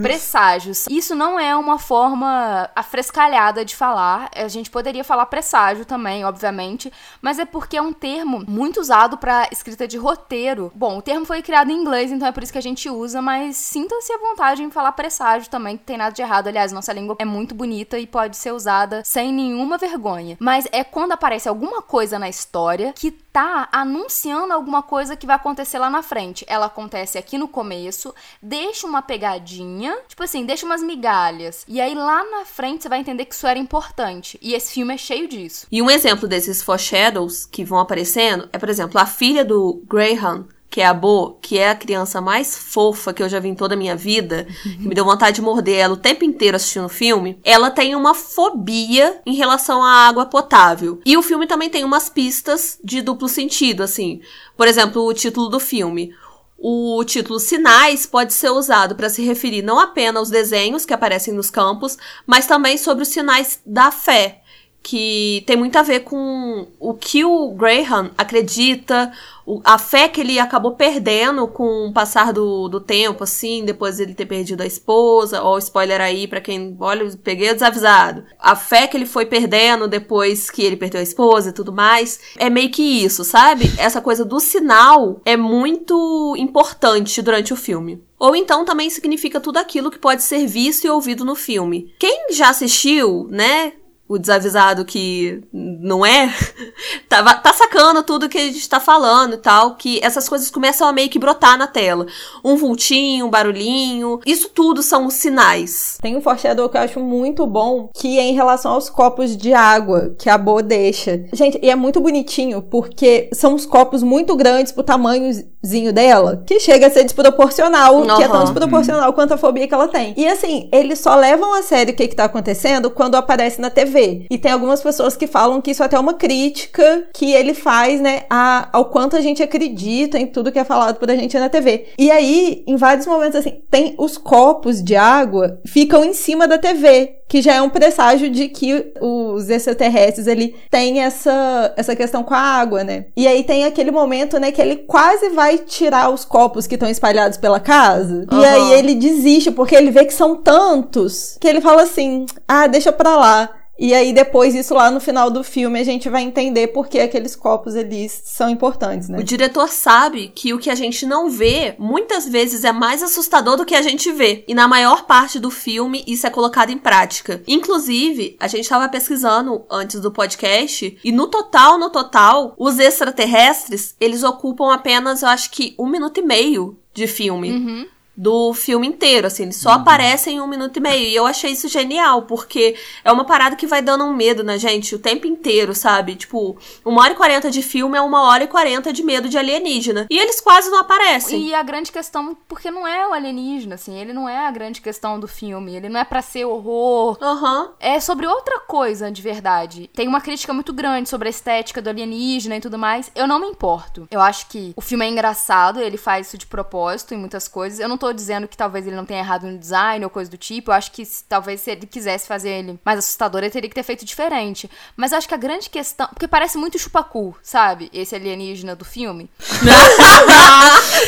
presságios. 0.03 0.87
Isso 0.89 1.17
não 1.17 1.39
é 1.39 1.55
uma 1.57 1.79
forma 1.79 2.71
afrescalhada 2.77 3.65
de 3.65 3.75
falar. 3.75 4.31
A 4.35 4.47
gente 4.47 4.71
poderia 4.71 5.03
falar 5.03 5.27
presságio 5.27 5.85
também, 5.85 6.25
obviamente, 6.25 6.93
mas 7.21 7.39
é 7.39 7.45
porque 7.45 7.77
é 7.77 7.83
um 7.83 7.93
termo 7.93 8.45
muito 8.47 8.81
usado 8.81 9.19
para 9.19 9.49
escrita 9.51 9.89
de 9.89 9.99
roteiro. 9.99 10.71
Bom, 10.75 10.99
o 10.99 11.03
termo 11.03 11.27
foi 11.27 11.43
criado 11.43 11.71
em 11.71 11.75
inglês, 11.81 12.13
então 12.13 12.29
é 12.29 12.33
por 12.33 12.43
isso 12.43 12.53
que 12.53 12.59
a 12.59 12.63
gente 12.63 12.89
usa, 12.89 13.21
mas 13.21 13.57
sinta-se 13.57 14.13
à 14.13 14.19
vontade 14.19 14.63
em 14.63 14.71
falar 14.71 14.93
presságio 14.93 15.51
também, 15.51 15.77
que 15.77 15.85
tem 15.85 15.97
nada 15.97 16.15
de 16.15 16.23
errado. 16.23 16.47
Aliás, 16.47 16.71
nossa 16.71 16.93
língua 16.93 17.17
é 17.19 17.25
muito 17.25 17.55
bonita 17.55 17.99
e 17.99 18.07
pode 18.07 18.37
ser 18.37 18.53
usada 18.53 19.03
sem 19.05 19.33
nenhuma 19.33 19.77
vergonha. 19.77 20.37
Mas 20.39 20.69
é 20.71 20.85
quando 20.85 21.13
aparece 21.13 21.49
alguma 21.49 21.83
coisa 21.83 22.19
na 22.19 22.29
história 22.29 22.93
que 22.93 23.11
tá 23.11 23.69
anunciando 23.71 24.53
alguma 24.53 24.83
coisa 24.83 25.17
que 25.17 25.27
vai 25.27 25.37
acontecer 25.37 25.79
lá 25.79 25.89
na 25.89 26.03
frente. 26.03 26.45
Ela 26.49 26.67
acontece 26.67 27.17
aqui 27.17 27.39
no 27.39 27.49
começo, 27.49 28.15
deixa 28.43 28.87
uma 28.87 29.00
pegadinha, 29.03 29.97
tipo 30.09 30.23
assim, 30.23 30.45
deixa 30.45 30.67
umas 30.67 30.83
migalhas. 30.83 31.65
E 31.69 31.81
aí 31.81 31.95
lá 31.95 32.25
na 32.31 32.45
frente 32.45 32.83
você 32.83 32.89
vai 32.89 33.01
entender 33.01 33.25
que 33.25 33.35
isso 33.35 33.47
era 33.47 33.59
importante. 33.59 34.39
E 34.43 34.55
esse 34.55 34.73
filme 34.73 34.95
é 34.95 34.99
cheio 34.99 35.29
disso. 35.29 35.67
E 35.71 35.83
um 35.83 35.91
exemplo 35.91 36.29
desses 36.29 36.63
foreshadows 36.63 37.47
que 37.47 37.65
vão 37.65 37.79
aparecendo 37.79 38.49
é, 38.53 38.59
por 38.59 38.69
exemplo, 38.69 39.01
a 39.01 39.07
filha 39.07 39.45
do 39.45 39.83
Graham, 39.89 40.47
que 40.71 40.81
é 40.81 40.87
a 40.87 40.95
Bo, 40.95 41.37
que 41.43 41.59
é 41.59 41.71
a 41.71 41.75
criança 41.75 42.21
mais 42.21 42.57
fofa 42.57 43.13
que 43.13 43.23
eu 43.23 43.29
já 43.29 43.41
vi 43.41 43.49
em 43.49 43.55
toda 43.57 43.75
a 43.75 43.77
minha 43.77 43.97
vida, 43.97 44.47
que 44.63 44.89
me 44.89 44.95
deu 44.95 45.05
vontade 45.05 45.37
de 45.37 45.43
morder 45.43 45.81
ela 45.81 45.95
o 45.95 45.97
tempo 45.97 46.25
inteiro 46.25 46.57
assistindo 46.57 46.87
o 46.87 46.89
filme, 46.89 47.41
ela 47.43 47.71
tem 47.71 47.97
uma 47.97 48.15
fobia 48.15 49.21
em 49.27 49.35
relação 49.35 49.83
à 49.83 50.07
água 50.07 50.27
potável. 50.27 51.01
E 51.05 51.17
o 51.17 51.23
filme 51.23 51.47
também 51.47 51.69
tem 51.69 51.83
umas 51.83 52.09
pistas 52.09 52.79
de 52.85 53.03
duplo 53.03 53.29
sentido, 53.29 53.83
assim. 53.83 54.21
Por 54.57 54.69
exemplo, 54.69 55.05
o 55.05 55.13
título 55.13 55.49
do 55.49 55.59
filme. 55.59 56.15
O 56.63 57.03
título 57.05 57.41
Sinais 57.41 58.05
pode 58.05 58.35
ser 58.35 58.51
usado 58.51 58.95
para 58.95 59.09
se 59.09 59.25
referir 59.25 59.63
não 59.63 59.81
apenas 59.81 60.17
aos 60.17 60.29
desenhos 60.31 60.85
que 60.85 60.93
aparecem 60.93 61.33
nos 61.33 61.49
campos, 61.49 61.97
mas 62.27 62.47
também 62.47 62.77
sobre 62.77 63.03
os 63.03 63.09
sinais 63.09 63.63
da 63.65 63.91
fé, 63.91 64.43
que 64.83 65.45
tem 65.47 65.57
muito 65.57 65.77
a 65.77 65.83
ver 65.83 66.01
com 66.01 66.67
o 66.79 66.95
que 66.95 67.25
o 67.25 67.51
Graham 67.51 68.11
acredita, 68.17 69.13
o- 69.47 69.61
a 69.65 69.79
fé 69.79 70.09
que 70.09 70.21
ele 70.21 70.39
acabou 70.39 70.73
perdendo 70.73 71.47
com 71.49 71.89
o 71.89 71.93
passar 71.93 72.33
do, 72.33 72.69
do 72.69 72.81
tempo, 72.81 73.25
assim, 73.25 73.65
depois 73.65 73.97
de 73.97 74.05
ele 74.05 74.15
ter 74.15 74.27
perdido 74.27 74.63
a 74.63 74.67
esposa, 74.67 75.43
ó, 75.43 75.59
spoiler 75.59 76.01
aí 76.01 76.27
pra 76.27 76.41
quem, 76.41 76.77
olha, 76.81 77.11
peguei 77.23 77.53
desavisado. 77.53 78.25
A 78.39 78.57
fé 78.57 78.87
que 78.87 78.97
ele 78.97 79.07
foi 79.07 79.27
perdendo 79.27 79.87
depois 79.87 80.51
que 80.51 80.63
ele 80.63 80.77
perdeu 80.77 81.01
a 81.01 81.05
esposa 81.05 81.51
e 81.51 81.53
tudo 81.53 81.73
mais, 81.73 82.19
é 82.39 82.49
meio 82.49 82.71
que 82.71 82.83
isso, 82.83 83.23
sabe? 83.23 83.71
Essa 83.79 84.01
coisa 84.01 84.25
do 84.25 84.41
sinal 84.41 85.21
é 85.25 85.37
muito 85.37 86.35
importante 86.39 87.21
durante 87.23 87.53
o 87.53 87.57
filme. 87.57 88.03
Ou 88.19 88.37
então 88.37 88.65
também 88.67 88.91
significa 88.91 89.41
tudo 89.41 89.57
aquilo 89.59 89.91
que 89.91 89.99
pode 89.99 90.23
ser 90.23 90.47
visto 90.47 90.85
e 90.87 90.91
ouvido 90.91 91.25
no 91.25 91.35
filme. 91.35 91.95
Quem 91.99 92.27
já 92.33 92.51
assistiu, 92.51 93.27
né? 93.31 93.73
O 94.11 94.19
desavisado 94.19 94.85
que 94.85 95.41
não 95.53 96.05
é, 96.05 96.35
tá, 97.09 97.23
tá 97.35 97.53
sacando 97.53 98.03
tudo 98.03 98.29
que 98.29 98.39
a 98.39 98.41
gente 98.41 98.69
tá 98.69 98.81
falando 98.81 99.35
e 99.35 99.37
tal, 99.37 99.77
que 99.77 100.01
essas 100.03 100.29
coisas 100.29 100.51
começam 100.51 100.89
a 100.89 100.93
meio 100.93 101.09
que 101.09 101.17
brotar 101.17 101.57
na 101.57 101.69
tela. 101.69 102.07
Um 102.45 102.57
vultinho, 102.57 103.27
um 103.27 103.31
barulhinho, 103.31 104.19
isso 104.27 104.49
tudo 104.49 104.83
são 104.83 105.07
os 105.07 105.15
sinais. 105.15 105.97
Tem 106.03 106.17
um 106.17 106.21
foreshadow 106.21 106.69
que 106.69 106.77
eu 106.77 106.81
acho 106.81 106.99
muito 106.99 107.47
bom, 107.47 107.89
que 107.95 108.19
é 108.19 108.23
em 108.23 108.35
relação 108.35 108.73
aos 108.73 108.91
copos 108.91 109.37
de 109.37 109.55
água 109.55 110.13
que 110.19 110.29
a 110.29 110.37
Bo 110.37 110.61
deixa. 110.61 111.25
Gente, 111.33 111.61
e 111.63 111.71
é 111.71 111.77
muito 111.77 112.01
bonitinho, 112.01 112.63
porque 112.63 113.31
são 113.33 113.55
uns 113.55 113.65
copos 113.65 114.03
muito 114.03 114.35
grandes 114.35 114.73
pro 114.73 114.83
tamanhozinho 114.83 115.93
dela, 115.93 116.43
que 116.45 116.59
chega 116.59 116.89
a 116.89 116.91
ser 116.91 117.05
desproporcional, 117.05 118.03
que 118.17 118.25
é 118.25 118.29
tão 118.29 118.43
desproporcional 118.43 119.13
quanto 119.13 119.35
a 119.35 119.39
fobia 119.39 119.69
que 119.69 119.75
ela 119.75 119.87
tem. 119.87 120.15
E 120.17 120.27
assim, 120.27 120.69
eles 120.73 120.99
só 120.99 121.15
levam 121.15 121.55
a 121.55 121.63
sério 121.63 121.95
o 121.95 121.97
que 121.97 122.09
que 122.09 122.17
tá 122.17 122.25
acontecendo 122.25 122.91
quando 122.91 123.15
aparece 123.15 123.61
na 123.61 123.71
TV. 123.71 124.00
E 124.31 124.39
tem 124.39 124.53
algumas 124.53 124.83
pessoas 124.83 125.17
que 125.17 125.27
falam 125.27 125.61
que 125.61 125.71
isso 125.73 125.83
é 125.83 125.87
até 125.87 125.99
uma 125.99 126.15
crítica 126.15 127.09
que 127.15 127.33
ele 127.33 127.55
faz, 127.55 128.01
né, 128.01 128.23
a- 128.31 128.69
ao 128.73 128.87
quanto 128.87 129.17
a 129.17 129.21
gente 129.21 129.43
acredita 129.43 130.19
em 130.19 130.27
tudo 130.27 130.51
que 130.53 130.59
é 130.59 130.65
falado 130.65 130.97
por 130.99 131.11
a 131.11 131.17
gente 131.17 131.39
na 131.39 131.49
TV. 131.49 131.87
E 131.99 132.11
aí, 132.11 132.65
em 132.67 132.77
vários 132.77 133.07
momentos, 133.07 133.37
assim, 133.37 133.61
tem 133.71 133.95
os 133.99 134.17
copos 134.17 134.83
de 134.83 134.97
água 134.97 135.59
ficam 135.67 136.05
em 136.05 136.13
cima 136.13 136.47
da 136.49 136.59
TV, 136.59 137.17
que 137.29 137.41
já 137.43 137.55
é 137.55 137.63
um 137.63 137.69
presságio 137.71 138.29
de 138.29 138.49
que 138.49 138.93
os 139.01 139.49
extraterrestres, 139.49 140.27
ele 140.27 140.55
tem 140.71 141.01
essa, 141.01 141.73
essa 141.77 141.95
questão 141.95 142.23
com 142.25 142.35
a 142.35 142.39
água, 142.39 142.83
né? 142.83 143.07
E 143.17 143.27
aí 143.29 143.45
tem 143.45 143.65
aquele 143.65 143.91
momento, 143.93 144.39
né, 144.41 144.51
que 144.51 144.61
ele 144.61 144.77
quase 144.77 145.29
vai 145.31 145.59
tirar 145.59 146.11
os 146.11 146.25
copos 146.25 146.67
que 146.67 146.75
estão 146.75 146.89
espalhados 146.91 147.39
pela 147.39 147.61
casa. 147.61 148.27
E 148.33 148.35
Aham. 148.35 148.45
aí 148.47 148.73
ele 148.79 148.95
desiste, 148.95 149.51
porque 149.53 149.77
ele 149.77 149.91
vê 149.93 150.05
que 150.05 150.13
são 150.15 150.37
tantos, 150.37 151.37
que 151.41 151.47
ele 151.47 151.61
fala 151.61 151.83
assim, 151.83 152.27
ah, 152.49 152.67
deixa 152.67 152.91
pra 152.93 153.17
lá. 153.17 153.51
E 153.81 153.95
aí, 153.95 154.13
depois, 154.13 154.55
isso 154.55 154.75
lá 154.75 154.91
no 154.91 155.01
final 155.01 155.31
do 155.31 155.43
filme, 155.43 155.81
a 155.81 155.85
gente 155.85 156.07
vai 156.11 156.23
entender 156.23 156.67
por 156.69 156.87
que 156.87 157.01
aqueles 157.01 157.35
copos 157.35 157.75
eles 157.75 158.21
são 158.27 158.51
importantes, 158.51 159.09
né? 159.09 159.19
O 159.19 159.25
diretor 159.25 159.69
sabe 159.69 160.29
que 160.35 160.53
o 160.53 160.59
que 160.59 160.69
a 160.69 160.75
gente 160.75 161.07
não 161.07 161.31
vê 161.31 161.75
muitas 161.79 162.29
vezes 162.29 162.63
é 162.63 162.73
mais 162.73 163.03
assustador 163.03 163.57
do 163.57 163.65
que 163.65 163.75
a 163.75 163.81
gente 163.81 164.13
vê. 164.13 164.45
E 164.47 164.55
na 164.55 164.69
maior 164.69 165.07
parte 165.07 165.41
do 165.41 165.51
filme 165.51 166.05
isso 166.07 166.27
é 166.27 166.31
colocado 166.31 166.69
em 166.69 166.77
prática. 166.77 167.43
Inclusive, 167.49 168.37
a 168.39 168.47
gente 168.47 168.65
estava 168.65 168.87
pesquisando 168.87 169.65
antes 169.71 169.99
do 169.99 170.13
podcast 170.13 170.99
e 171.03 171.11
no 171.11 171.29
total, 171.29 171.79
no 171.79 171.89
total, 171.89 172.55
os 172.59 172.79
extraterrestres 172.79 173.95
eles 173.99 174.23
ocupam 174.23 174.75
apenas, 174.75 175.23
eu 175.23 175.29
acho 175.29 175.51
que 175.51 175.75
um 175.79 175.87
minuto 175.87 176.21
e 176.21 176.23
meio 176.23 176.77
de 176.93 177.07
filme. 177.07 177.51
Uhum. 177.53 177.87
Do 178.17 178.53
filme 178.53 178.87
inteiro, 178.87 179.27
assim, 179.27 179.45
eles 179.45 179.57
só 179.57 179.71
aparecem 179.71 180.37
em 180.37 180.41
um 180.41 180.47
minuto 180.47 180.77
e 180.77 180.81
meio. 180.81 181.07
E 181.07 181.15
eu 181.15 181.27
achei 181.27 181.53
isso 181.53 181.69
genial, 181.69 182.23
porque 182.23 182.77
é 183.05 183.11
uma 183.11 183.25
parada 183.25 183.57
que 183.57 183.67
vai 183.67 183.81
dando 183.81 184.05
um 184.05 184.13
medo 184.13 184.45
na 184.45 184.57
gente 184.59 184.95
o 184.95 184.99
tempo 184.99 185.27
inteiro, 185.27 185.75
sabe? 185.75 186.17
Tipo, 186.17 186.59
uma 186.85 187.03
hora 187.03 187.13
e 187.13 187.17
quarenta 187.17 187.51
de 187.51 187.63
filme 187.63 187.97
é 187.97 188.01
uma 188.01 188.23
hora 188.23 188.45
e 188.45 188.49
quarenta 188.49 188.93
de 188.93 189.03
medo 189.03 189.29
de 189.29 189.39
alienígena. 189.39 190.07
E 190.11 190.19
eles 190.19 190.41
quase 190.41 190.71
não 190.71 190.81
aparecem. 190.81 191.49
E 191.49 191.55
a 191.55 191.63
grande 191.63 191.91
questão, 191.91 192.37
porque 192.47 192.71
não 192.71 192.87
é 192.87 193.07
o 193.09 193.13
alienígena, 193.13 193.77
assim, 193.77 193.99
ele 193.99 194.13
não 194.13 194.29
é 194.29 194.47
a 194.47 194.51
grande 194.51 194.81
questão 194.81 195.19
do 195.19 195.27
filme, 195.29 195.75
ele 195.75 195.89
não 195.89 196.01
é 196.01 196.05
pra 196.05 196.21
ser 196.21 196.45
horror. 196.45 197.17
Aham. 197.23 197.71
É 197.81 197.99
sobre 198.01 198.27
outra 198.27 198.61
coisa 198.61 199.11
de 199.11 199.23
verdade. 199.23 199.89
Tem 199.95 200.07
uma 200.07 200.21
crítica 200.21 200.53
muito 200.53 200.73
grande 200.73 201.09
sobre 201.09 201.29
a 201.29 201.31
estética 201.31 201.81
do 201.81 201.89
alienígena 201.89 202.57
e 202.57 202.61
tudo 202.61 202.79
mais. 202.79 203.11
Eu 203.15 203.27
não 203.27 203.41
me 203.41 203.47
importo. 203.47 204.07
Eu 204.11 204.21
acho 204.21 204.47
que 204.49 204.75
o 204.77 204.81
filme 204.81 205.07
é 205.07 205.09
engraçado, 205.09 205.81
ele 205.81 205.97
faz 205.97 206.27
isso 206.27 206.37
de 206.37 206.47
propósito 206.47 207.15
em 207.15 207.19
muitas 207.19 207.49
coisas. 207.49 207.81
Eu 207.81 207.89
não 207.89 207.97
tô 207.97 208.10
dizendo 208.13 208.47
que 208.49 208.57
talvez 208.57 208.87
ele 208.87 208.97
não 208.97 209.05
tenha 209.05 209.21
errado 209.21 209.47
no 209.47 209.59
design 209.59 210.05
ou 210.05 210.11
coisa 210.11 210.31
do 210.31 210.37
tipo. 210.37 210.71
Eu 210.71 210.75
acho 210.75 210.91
que 210.93 211.05
se- 211.05 211.25
talvez 211.29 211.61
se 211.61 211.71
ele 211.71 211.87
quisesse 211.87 212.27
fazer 212.27 212.51
ele 212.51 212.79
mais 212.85 212.99
assustador, 212.99 213.41
ele 213.43 213.51
teria 213.51 213.69
que 213.69 213.75
ter 213.75 213.83
feito 213.83 214.05
diferente. 214.05 214.71
Mas 214.97 215.13
eu 215.13 215.19
acho 215.19 215.29
que 215.29 215.35
a 215.35 215.39
grande 215.39 215.69
questão. 215.71 216.07
Porque 216.09 216.29
parece 216.29 216.57
muito 216.59 216.79
chupacu, 216.79 217.35
sabe? 217.43 217.91
Esse 217.93 218.15
alienígena 218.15 218.75
do 218.77 218.85
filme. 218.85 219.31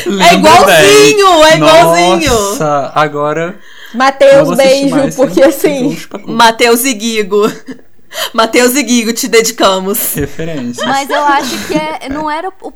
É 0.05 0.33
igualzinho, 0.35 1.43
é 1.45 1.55
igualzinho. 1.55 2.33
Nossa, 2.33 2.91
agora. 2.95 3.59
assistir 4.57 4.57
beijo, 4.57 4.95
mais 4.95 5.15
porque 5.15 5.41
assim. 5.41 5.97
Matheus 6.25 6.83
e 6.83 6.93
Guigo. 6.93 7.43
Matheus 8.33 8.75
e 8.75 8.83
Guigo, 8.83 9.13
te 9.13 9.27
dedicamos. 9.27 10.13
Referências. 10.13 10.85
Mas 10.87 11.09
eu 11.09 11.23
acho 11.23 11.67
que 11.67 11.73
é, 11.73 12.09
não 12.09 12.29
era 12.29 12.49
o, 12.61 12.73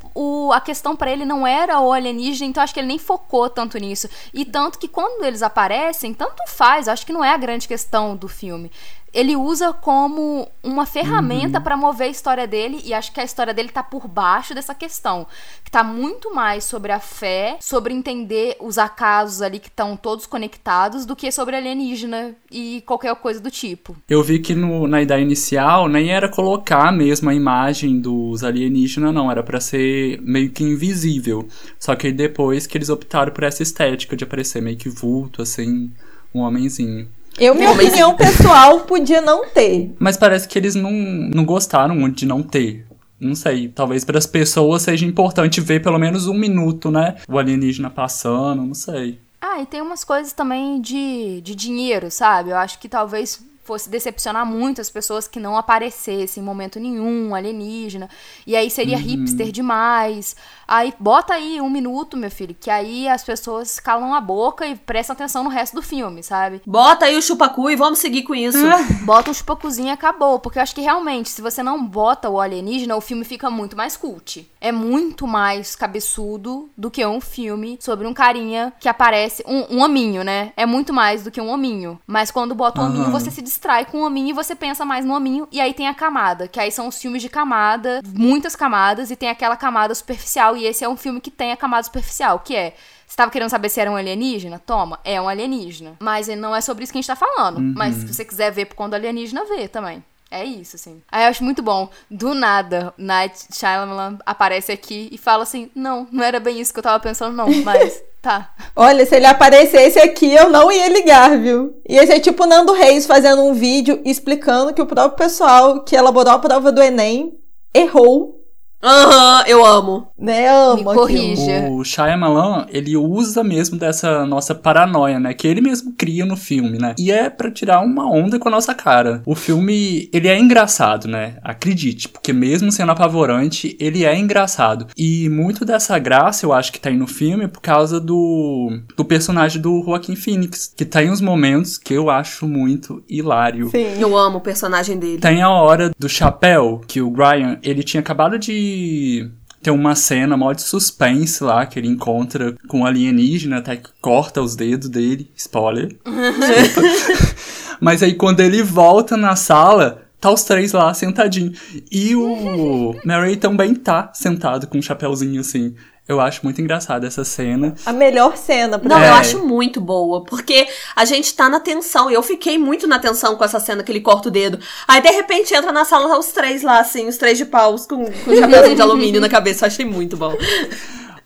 o- 0.48 0.52
a 0.54 0.60
questão 0.62 0.96
pra 0.96 1.12
ele 1.12 1.26
não 1.26 1.46
era 1.46 1.80
o 1.80 1.92
alienígena, 1.92 2.50
então 2.50 2.64
acho 2.64 2.74
que 2.74 2.80
ele 2.80 2.88
nem 2.88 3.00
focou 3.00 3.50
tanto 3.50 3.78
nisso. 3.78 4.10
E 4.34 4.46
tanto 4.46 4.78
que 4.80 4.88
quando 4.88 5.24
eles 5.24 5.42
aparecem, 5.42 6.14
tanto 6.14 6.42
faz, 6.48 6.88
acho 6.88 7.06
que 7.06 7.14
não 7.14 7.24
é 7.24 7.32
a 7.34 7.38
grande 7.38 7.68
questão 7.68 8.16
do 8.16 8.28
filme. 8.28 8.72
Ele 9.14 9.36
usa 9.36 9.74
como 9.74 10.48
uma 10.62 10.86
ferramenta 10.86 11.60
pra 11.62 11.78
mover 11.78 12.08
a 12.08 12.12
história 12.12 12.46
dele 12.46 12.82
e 12.84 12.94
acho 12.94 13.12
que 13.12 13.20
a 13.20 13.24
história 13.24 13.54
dele 13.54 13.70
tá 13.70 13.82
por 13.82 14.08
baixo 14.08 14.54
dessa 14.54 14.76
questão, 14.76 15.26
que 15.64 15.72
tá 15.72 15.84
muito 15.84 16.34
mais 16.36 16.66
sobre 16.66 16.92
a 16.92 17.00
fé, 17.00 17.58
sobre 17.62 17.94
entender 17.94 18.56
os 18.60 18.78
acasos 18.78 19.42
ali 19.42 19.60
que 19.60 19.70
estão 19.70 19.96
todos 19.96 20.26
conectados 20.26 21.06
do 21.06 21.16
que 21.16 21.32
sobre 21.32 21.56
alienígena 21.56 22.36
e 22.52 22.84
qualquer 22.86 23.16
coisa 23.16 23.40
do 23.40 23.50
tipo. 23.50 23.96
Eu 24.10 24.22
vi 24.22 24.40
que 24.40 24.54
no- 24.54 24.88
na 24.88 25.02
ideia 25.02 25.22
inicial 25.22 25.88
nem 25.88 26.12
era 26.12 26.30
colocar 26.30 26.92
mesmo 26.92 27.30
a 27.30 27.34
imagem 27.34 28.00
dos 28.00 28.44
alienígenas, 28.44 29.14
não. 29.14 29.32
Era 29.32 29.42
pra 29.42 29.60
ser 29.60 30.22
meio 30.22 30.52
que 30.52 30.64
invisível. 30.64 31.48
Só 31.80 31.96
que 31.96 32.12
depois 32.12 32.68
que 32.68 32.78
eles 32.78 32.90
optaram 32.90 33.32
por 33.32 33.44
essa 33.44 33.64
estética 33.64 34.16
de 34.16 34.24
aparecer 34.26 34.62
meio 34.62 34.78
que 34.78 34.90
vulto, 34.90 35.42
assim, 35.42 35.92
um 36.34 36.42
homenzinho. 36.42 37.08
Eu, 37.38 37.54
minha 37.54 37.70
Não, 37.70 37.76
mas- 37.76 37.88
opinião 37.88 38.16
pessoal, 38.16 38.80
podia 38.82 39.22
não 39.22 39.48
ter. 39.48 39.96
Mas 40.00 40.18
parece 40.18 40.48
que 40.48 40.58
eles 40.58 40.76
não, 40.76 40.92
não 40.92 41.46
gostaram 41.46 41.96
muito 41.96 42.18
de 42.18 42.26
não 42.26 42.42
ter. 42.42 42.86
não 43.20 43.34
sei, 43.36 43.68
talvez 43.68 44.04
para 44.06 44.18
as 44.18 44.26
pessoas 44.28 44.84
seja 44.84 45.06
importante 45.06 45.60
ver 45.62 45.82
pelo 45.82 45.98
menos 45.98 46.28
um 46.28 46.34
minuto, 46.34 46.92
né? 46.92 47.16
O 47.28 47.38
alienígena 47.40 47.90
passando, 47.90 48.64
não 48.64 48.74
sei. 48.74 49.20
Ah, 49.42 49.62
e 49.62 49.66
tem 49.66 49.82
umas 49.82 50.04
coisas 50.04 50.34
também 50.34 50.80
de, 50.82 51.42
de 51.42 51.56
dinheiro, 51.56 52.10
sabe? 52.12 52.50
Eu 52.52 52.58
acho 52.58 52.80
que 52.80 52.90
talvez 52.90 53.40
fosse 53.64 53.90
decepcionar 53.90 54.46
muito 54.46 54.80
as 54.80 54.90
pessoas 54.90 55.28
que 55.28 55.40
não 55.42 55.58
aparecesse 55.58 56.40
em 56.40 56.44
momento 56.44 56.80
nenhum 56.80 57.36
alienígena. 57.36 58.10
E 58.46 58.56
aí 58.56 58.70
seria 58.72 58.96
uhum. 58.98 59.04
hipster 59.04 59.52
demais. 59.52 60.36
Aí 60.68 60.94
bota 61.00 61.34
aí 61.34 61.62
um 61.62 61.70
minuto, 61.70 62.18
meu 62.18 62.30
filho, 62.30 62.56
que 62.60 62.70
aí 62.70 63.08
as 63.08 63.24
pessoas 63.24 63.80
calam 63.80 64.14
a 64.14 64.20
boca 64.20 64.68
e 64.68 64.76
prestam 64.76 65.14
atenção 65.14 65.44
no 65.44 65.50
resto 65.50 65.76
do 65.76 65.82
filme, 65.82 66.22
sabe? 66.22 66.62
Bota 66.66 67.06
aí 67.06 67.16
o 67.16 67.22
chupacu 67.22 67.70
e 67.70 67.76
vamos 67.76 68.00
seguir 68.00 68.24
com 68.24 68.36
isso. 68.36 68.58
bota 69.06 69.32
um 69.32 69.34
chupacuzinho 69.34 69.88
e 69.88 69.92
acabou. 69.92 70.40
Porque 70.40 70.60
eu 70.60 70.64
acho 70.64 70.76
que 70.76 70.82
realmente, 70.82 71.30
se 71.30 71.42
você 71.42 71.64
não 71.64 71.84
bota 71.86 72.30
o 72.30 72.40
alienígena, 72.40 72.96
o 72.96 73.02
filme 73.02 73.24
fica 73.24 73.50
muito 73.50 73.78
mais 73.78 73.96
cult. 73.96 74.50
É 74.60 74.72
muito 74.72 75.26
mais 75.26 75.76
cabeçudo 75.76 76.70
do 76.78 76.92
que 76.92 77.06
um 77.06 77.22
filme 77.22 77.78
sobre 77.80 78.06
um 78.06 78.14
carinha 78.14 78.74
que 78.80 78.90
aparece. 78.90 79.44
Um, 79.48 79.78
um 79.78 79.82
hominho, 79.82 80.24
né? 80.24 80.52
É 80.58 80.66
muito 80.66 80.94
mais 80.94 81.24
do 81.24 81.32
que 81.32 81.40
um 81.40 81.50
hominho. 81.50 82.00
Mas 82.06 82.30
quando 82.30 82.54
bota 82.54 82.82
o 82.82 82.84
um 82.84 82.88
hominho, 82.88 83.12
você 83.12 83.32
se 83.32 83.42
distrai 83.42 83.86
com 83.86 84.00
o 84.00 84.06
hominho 84.06 84.30
e 84.30 84.34
você 84.34 84.54
pensa 84.54 84.84
mais 84.84 85.06
no 85.06 85.14
hominho. 85.14 85.48
E 85.52 85.62
aí 85.62 85.74
tem 85.74 85.88
a 85.88 85.94
camada, 85.94 86.48
que 86.48 86.60
aí 86.60 86.72
são 86.72 86.88
os 86.88 87.00
filmes 87.00 87.22
de 87.22 87.30
camada, 87.30 88.02
muitas 88.06 88.56
camadas, 88.56 89.10
e 89.12 89.16
tem 89.16 89.30
aquela 89.30 89.56
camada 89.56 89.96
superficial 89.96 90.57
e 90.58 90.66
esse 90.66 90.84
é 90.84 90.90
um 90.90 90.98
filme 90.98 91.22
que 91.22 91.32
tem 91.32 91.52
a 91.52 91.58
camada 91.58 91.84
superficial, 91.84 92.40
que 92.40 92.56
é 92.56 92.74
você 93.08 93.16
tava 93.16 93.32
querendo 93.32 93.50
saber 93.50 93.70
se 93.70 93.80
era 93.80 93.90
um 93.90 93.96
alienígena? 93.96 94.60
Toma, 94.60 95.00
é 95.04 95.20
um 95.20 95.30
alienígena. 95.30 95.96
Mas 96.00 96.28
não 96.28 96.54
é 96.54 96.60
sobre 96.60 96.84
isso 96.84 96.92
que 96.92 96.98
a 96.98 97.02
gente 97.02 97.08
tá 97.08 97.16
falando. 97.16 97.58
Uhum. 97.58 97.74
Mas 97.74 97.96
se 97.96 98.14
você 98.14 98.26
quiser 98.26 98.52
ver 98.52 98.66
quando 98.66 98.96
alienígena, 98.96 99.46
vê 99.46 99.70
também. 99.70 100.04
É 100.30 100.44
isso, 100.44 100.76
assim. 100.76 101.02
Aí 101.10 101.24
eu 101.24 101.30
acho 101.30 101.42
muito 101.42 101.62
bom. 101.62 101.90
Do 102.12 102.34
nada, 102.34 102.94
Night 102.98 103.48
Shyamalan 103.54 104.18
aparece 104.26 104.74
aqui 104.74 105.08
e 105.10 105.18
fala 105.18 105.44
assim: 105.44 105.72
Não, 105.74 106.06
não 106.12 106.22
era 106.22 106.38
bem 106.38 106.60
isso 106.60 106.74
que 106.74 106.80
eu 106.80 106.84
tava 106.84 107.00
pensando, 107.00 107.34
não, 107.34 107.50
mas 107.64 108.04
tá. 108.22 108.54
Olha, 108.76 109.06
se 109.06 109.16
ele 109.16 109.26
aparecesse 109.26 110.00
aqui, 110.00 110.34
eu 110.34 110.50
não 110.50 110.70
ia 110.70 110.90
ligar, 110.90 111.38
viu? 111.38 111.82
Ia 111.88 112.06
ser 112.06 112.20
tipo 112.20 112.46
Nando 112.46 112.74
Reis 112.74 113.06
fazendo 113.06 113.42
um 113.42 113.54
vídeo 113.54 114.02
explicando 114.04 114.74
que 114.74 114.82
o 114.82 114.86
próprio 114.86 115.18
pessoal 115.18 115.86
que 115.86 115.96
elaborou 115.96 116.34
a 116.34 116.40
prova 116.40 116.74
do 116.74 116.82
Enem 116.84 117.40
errou 117.74 118.38
Aham, 118.84 119.40
uhum, 119.40 119.48
eu 119.48 119.66
amo. 119.66 120.08
Né, 120.20 120.48
amo. 120.48 120.78
Me 120.78 120.84
corrija. 120.84 121.70
O 121.70 121.84
Shyamalan, 121.84 122.66
ele 122.70 122.98
usa 122.98 123.44
mesmo 123.44 123.78
dessa 123.78 124.26
nossa 124.26 124.56
paranoia, 124.56 125.20
né? 125.20 125.34
Que 125.34 125.48
ele 125.48 125.62
mesmo 125.62 125.94
cria 125.96 126.26
no 126.26 126.36
filme, 126.36 126.78
né? 126.78 126.96
E 126.98 127.12
é 127.12 127.30
para 127.30 127.52
tirar 127.52 127.82
uma 127.82 128.10
onda 128.10 128.40
com 128.40 128.48
a 128.48 128.52
nossa 128.52 128.74
cara. 128.74 129.22
O 129.26 129.36
filme, 129.36 130.10
ele 130.12 130.28
é 130.28 130.38
engraçado, 130.38 131.08
né? 131.08 131.38
Acredite, 131.44 132.10
porque 132.10 132.34
mesmo 132.34 132.72
sendo 132.72 132.92
apavorante, 132.92 133.78
ele 133.80 134.06
é 134.06 134.18
engraçado. 134.18 134.88
E 134.98 135.30
muito 135.30 135.64
dessa 135.64 135.98
graça, 136.00 136.46
eu 136.46 136.54
acho 136.54 136.72
que 136.72 136.80
tá 136.80 136.90
aí 136.90 136.98
no 136.98 137.08
filme 137.08 137.48
por 137.48 137.62
causa 137.62 138.00
do, 138.00 138.80
do 138.96 139.06
personagem 139.06 139.62
do 139.62 139.84
Joaquin 139.84 140.16
Phoenix, 140.16 140.74
que 140.76 140.86
tem 140.86 141.12
uns 141.12 141.22
momentos 141.22 141.78
que 141.78 141.94
eu 141.94 142.10
acho 142.10 142.48
muito 142.48 143.04
hilário. 143.08 143.70
Sim, 143.70 144.00
eu 144.00 144.18
amo 144.18 144.40
o 144.40 144.42
personagem 144.42 144.98
dele. 144.98 145.20
Tem 145.20 145.42
a 145.42 145.50
hora 145.50 145.92
do 145.98 146.10
chapéu, 146.10 146.82
que 146.88 147.02
o 147.02 147.10
Brian, 147.12 147.60
ele 147.62 147.84
tinha 147.84 148.02
acabado 148.02 148.40
de 148.40 149.30
tem 149.62 149.74
uma 149.74 149.96
cena 149.96 150.38
mó 150.38 150.54
de 150.54 150.62
suspense 150.62 151.44
lá 151.44 151.66
que 151.66 151.80
ele 151.80 151.88
encontra 151.88 152.56
com 152.68 152.82
um 152.82 152.86
alienígena, 152.86 153.58
até 153.58 153.76
que 153.76 153.90
corta 154.02 154.42
os 154.42 154.56
dedos 154.56 154.90
dele. 154.90 155.30
Spoiler. 155.36 155.96
Mas 157.80 158.02
aí 158.02 158.14
quando 158.14 158.40
ele 158.40 158.64
volta 158.64 159.16
na 159.18 159.36
sala, 159.36 160.04
tá 160.20 160.32
os 160.32 160.44
três 160.44 160.74
lá 160.74 160.94
sentadinhos. 160.94 161.60
E 161.92 162.16
o 162.16 162.96
Mary 163.06 163.38
também 163.38 163.76
tá 163.76 164.12
sentado 164.14 164.68
com 164.68 164.78
um 164.78 164.82
chapéuzinho 164.82 165.42
assim. 165.42 165.76
Eu 166.08 166.22
acho 166.22 166.40
muito 166.44 166.62
engraçada 166.62 167.06
essa 167.06 167.26
cena. 167.26 167.76
A 167.86 167.92
melhor 167.92 168.38
cena. 168.38 168.80
Pra 168.80 168.88
Não, 168.88 169.04
é. 169.04 169.10
eu 169.10 169.14
acho 169.16 169.46
muito 169.46 169.82
boa. 169.82 170.24
Porque 170.24 170.66
a 170.96 171.04
gente 171.04 171.34
tá 171.34 171.50
na 171.50 171.60
tensão. 171.60 172.10
E 172.10 172.14
eu 172.14 172.24
fiquei 172.24 172.58
muito 172.58 172.88
na 172.88 172.98
tensão 172.98 173.36
com 173.36 173.44
essa 173.44 173.60
cena 173.60 173.84
que 173.84 173.92
ele 173.92 174.00
corta 174.00 174.30
o 174.30 174.32
dedo. 174.32 174.58
Aí, 174.88 175.02
de 175.02 175.10
repente, 175.10 175.54
entra 175.54 175.72
na 175.74 175.84
sala 175.84 176.08
tá 176.08 176.18
os 176.18 176.28
três 176.28 176.64
lá, 176.64 176.80
assim, 176.80 177.08
os 177.08 177.18
três 177.18 177.38
de 177.38 177.46
paus 177.46 177.86
com, 177.86 178.06
com 178.06 178.36
chapéuzinho 178.36 178.76
de 178.76 178.82
alumínio 178.82 179.20
na 179.20 179.28
cabeça. 179.28 179.66
Eu 179.66 179.68
achei 179.68 179.86
muito 179.86 180.16
bom. 180.16 180.34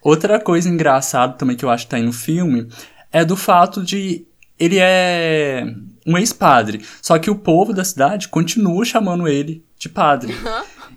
Outra 0.01 0.39
coisa 0.39 0.67
engraçada 0.67 1.33
também 1.33 1.55
que 1.55 1.63
eu 1.63 1.69
acho 1.69 1.85
que 1.85 1.91
tá 1.91 1.97
aí 1.97 2.03
no 2.03 2.13
filme 2.13 2.67
é 3.11 3.23
do 3.23 3.37
fato 3.37 3.83
de 3.83 4.25
ele 4.57 4.77
é 4.79 5.65
um 6.05 6.17
ex-padre. 6.17 6.81
Só 7.01 7.17
que 7.19 7.29
o 7.29 7.35
povo 7.35 7.73
da 7.73 7.83
cidade 7.83 8.27
continua 8.27 8.83
chamando 8.85 9.27
ele 9.27 9.63
de 9.77 9.89
padre. 9.89 10.35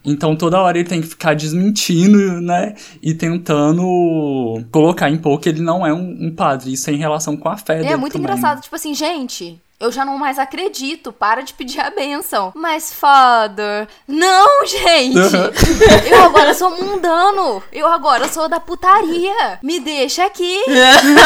Então 0.05 0.37
toda 0.37 0.61
hora 0.61 0.79
ele 0.79 0.89
tem 0.89 1.01
que 1.01 1.07
ficar 1.07 1.35
desmentindo, 1.35 2.41
né? 2.41 2.75
E 3.03 3.15
tentando 3.15 4.63
colocar 4.71 5.09
em 5.09 5.17
pouco 5.17 5.45
que 5.45 5.49
ele 5.49 5.63
não 5.63 5.87
é 5.87 5.95
um, 5.95 6.27
um 6.27 6.35
padre. 6.35 6.73
Isso 6.73 6.91
é 6.91 6.93
em 6.93 6.99
relação 6.99 7.37
com 7.37 7.49
a 7.49 7.57
fé 7.57 7.77
é 7.77 7.79
dele. 7.79 7.93
É 7.95 7.97
muito 7.97 8.13
também. 8.13 8.27
engraçado. 8.27 8.61
Tipo 8.61 8.77
assim, 8.77 8.95
gente, 8.95 9.59
eu 9.79 9.91
já 9.91 10.05
não 10.05 10.19
mais 10.19 10.39
acredito, 10.39 11.13
para 11.13 11.43
de 11.43 11.53
pedir 11.55 11.81
a 11.81 11.91
benção. 11.91 12.53
Mas, 12.55 12.93
Father, 12.93 13.89
não, 14.07 14.67
gente! 14.67 15.19
eu 16.11 16.25
agora 16.25 16.55
sou 16.55 16.71
mundano! 16.71 17.63
Eu 17.73 17.87
agora 17.87 18.29
sou 18.29 18.49
da 18.49 18.61
putaria! 18.61 19.59
Me 19.63 19.81
deixa 19.81 20.25
aqui! 20.25 20.61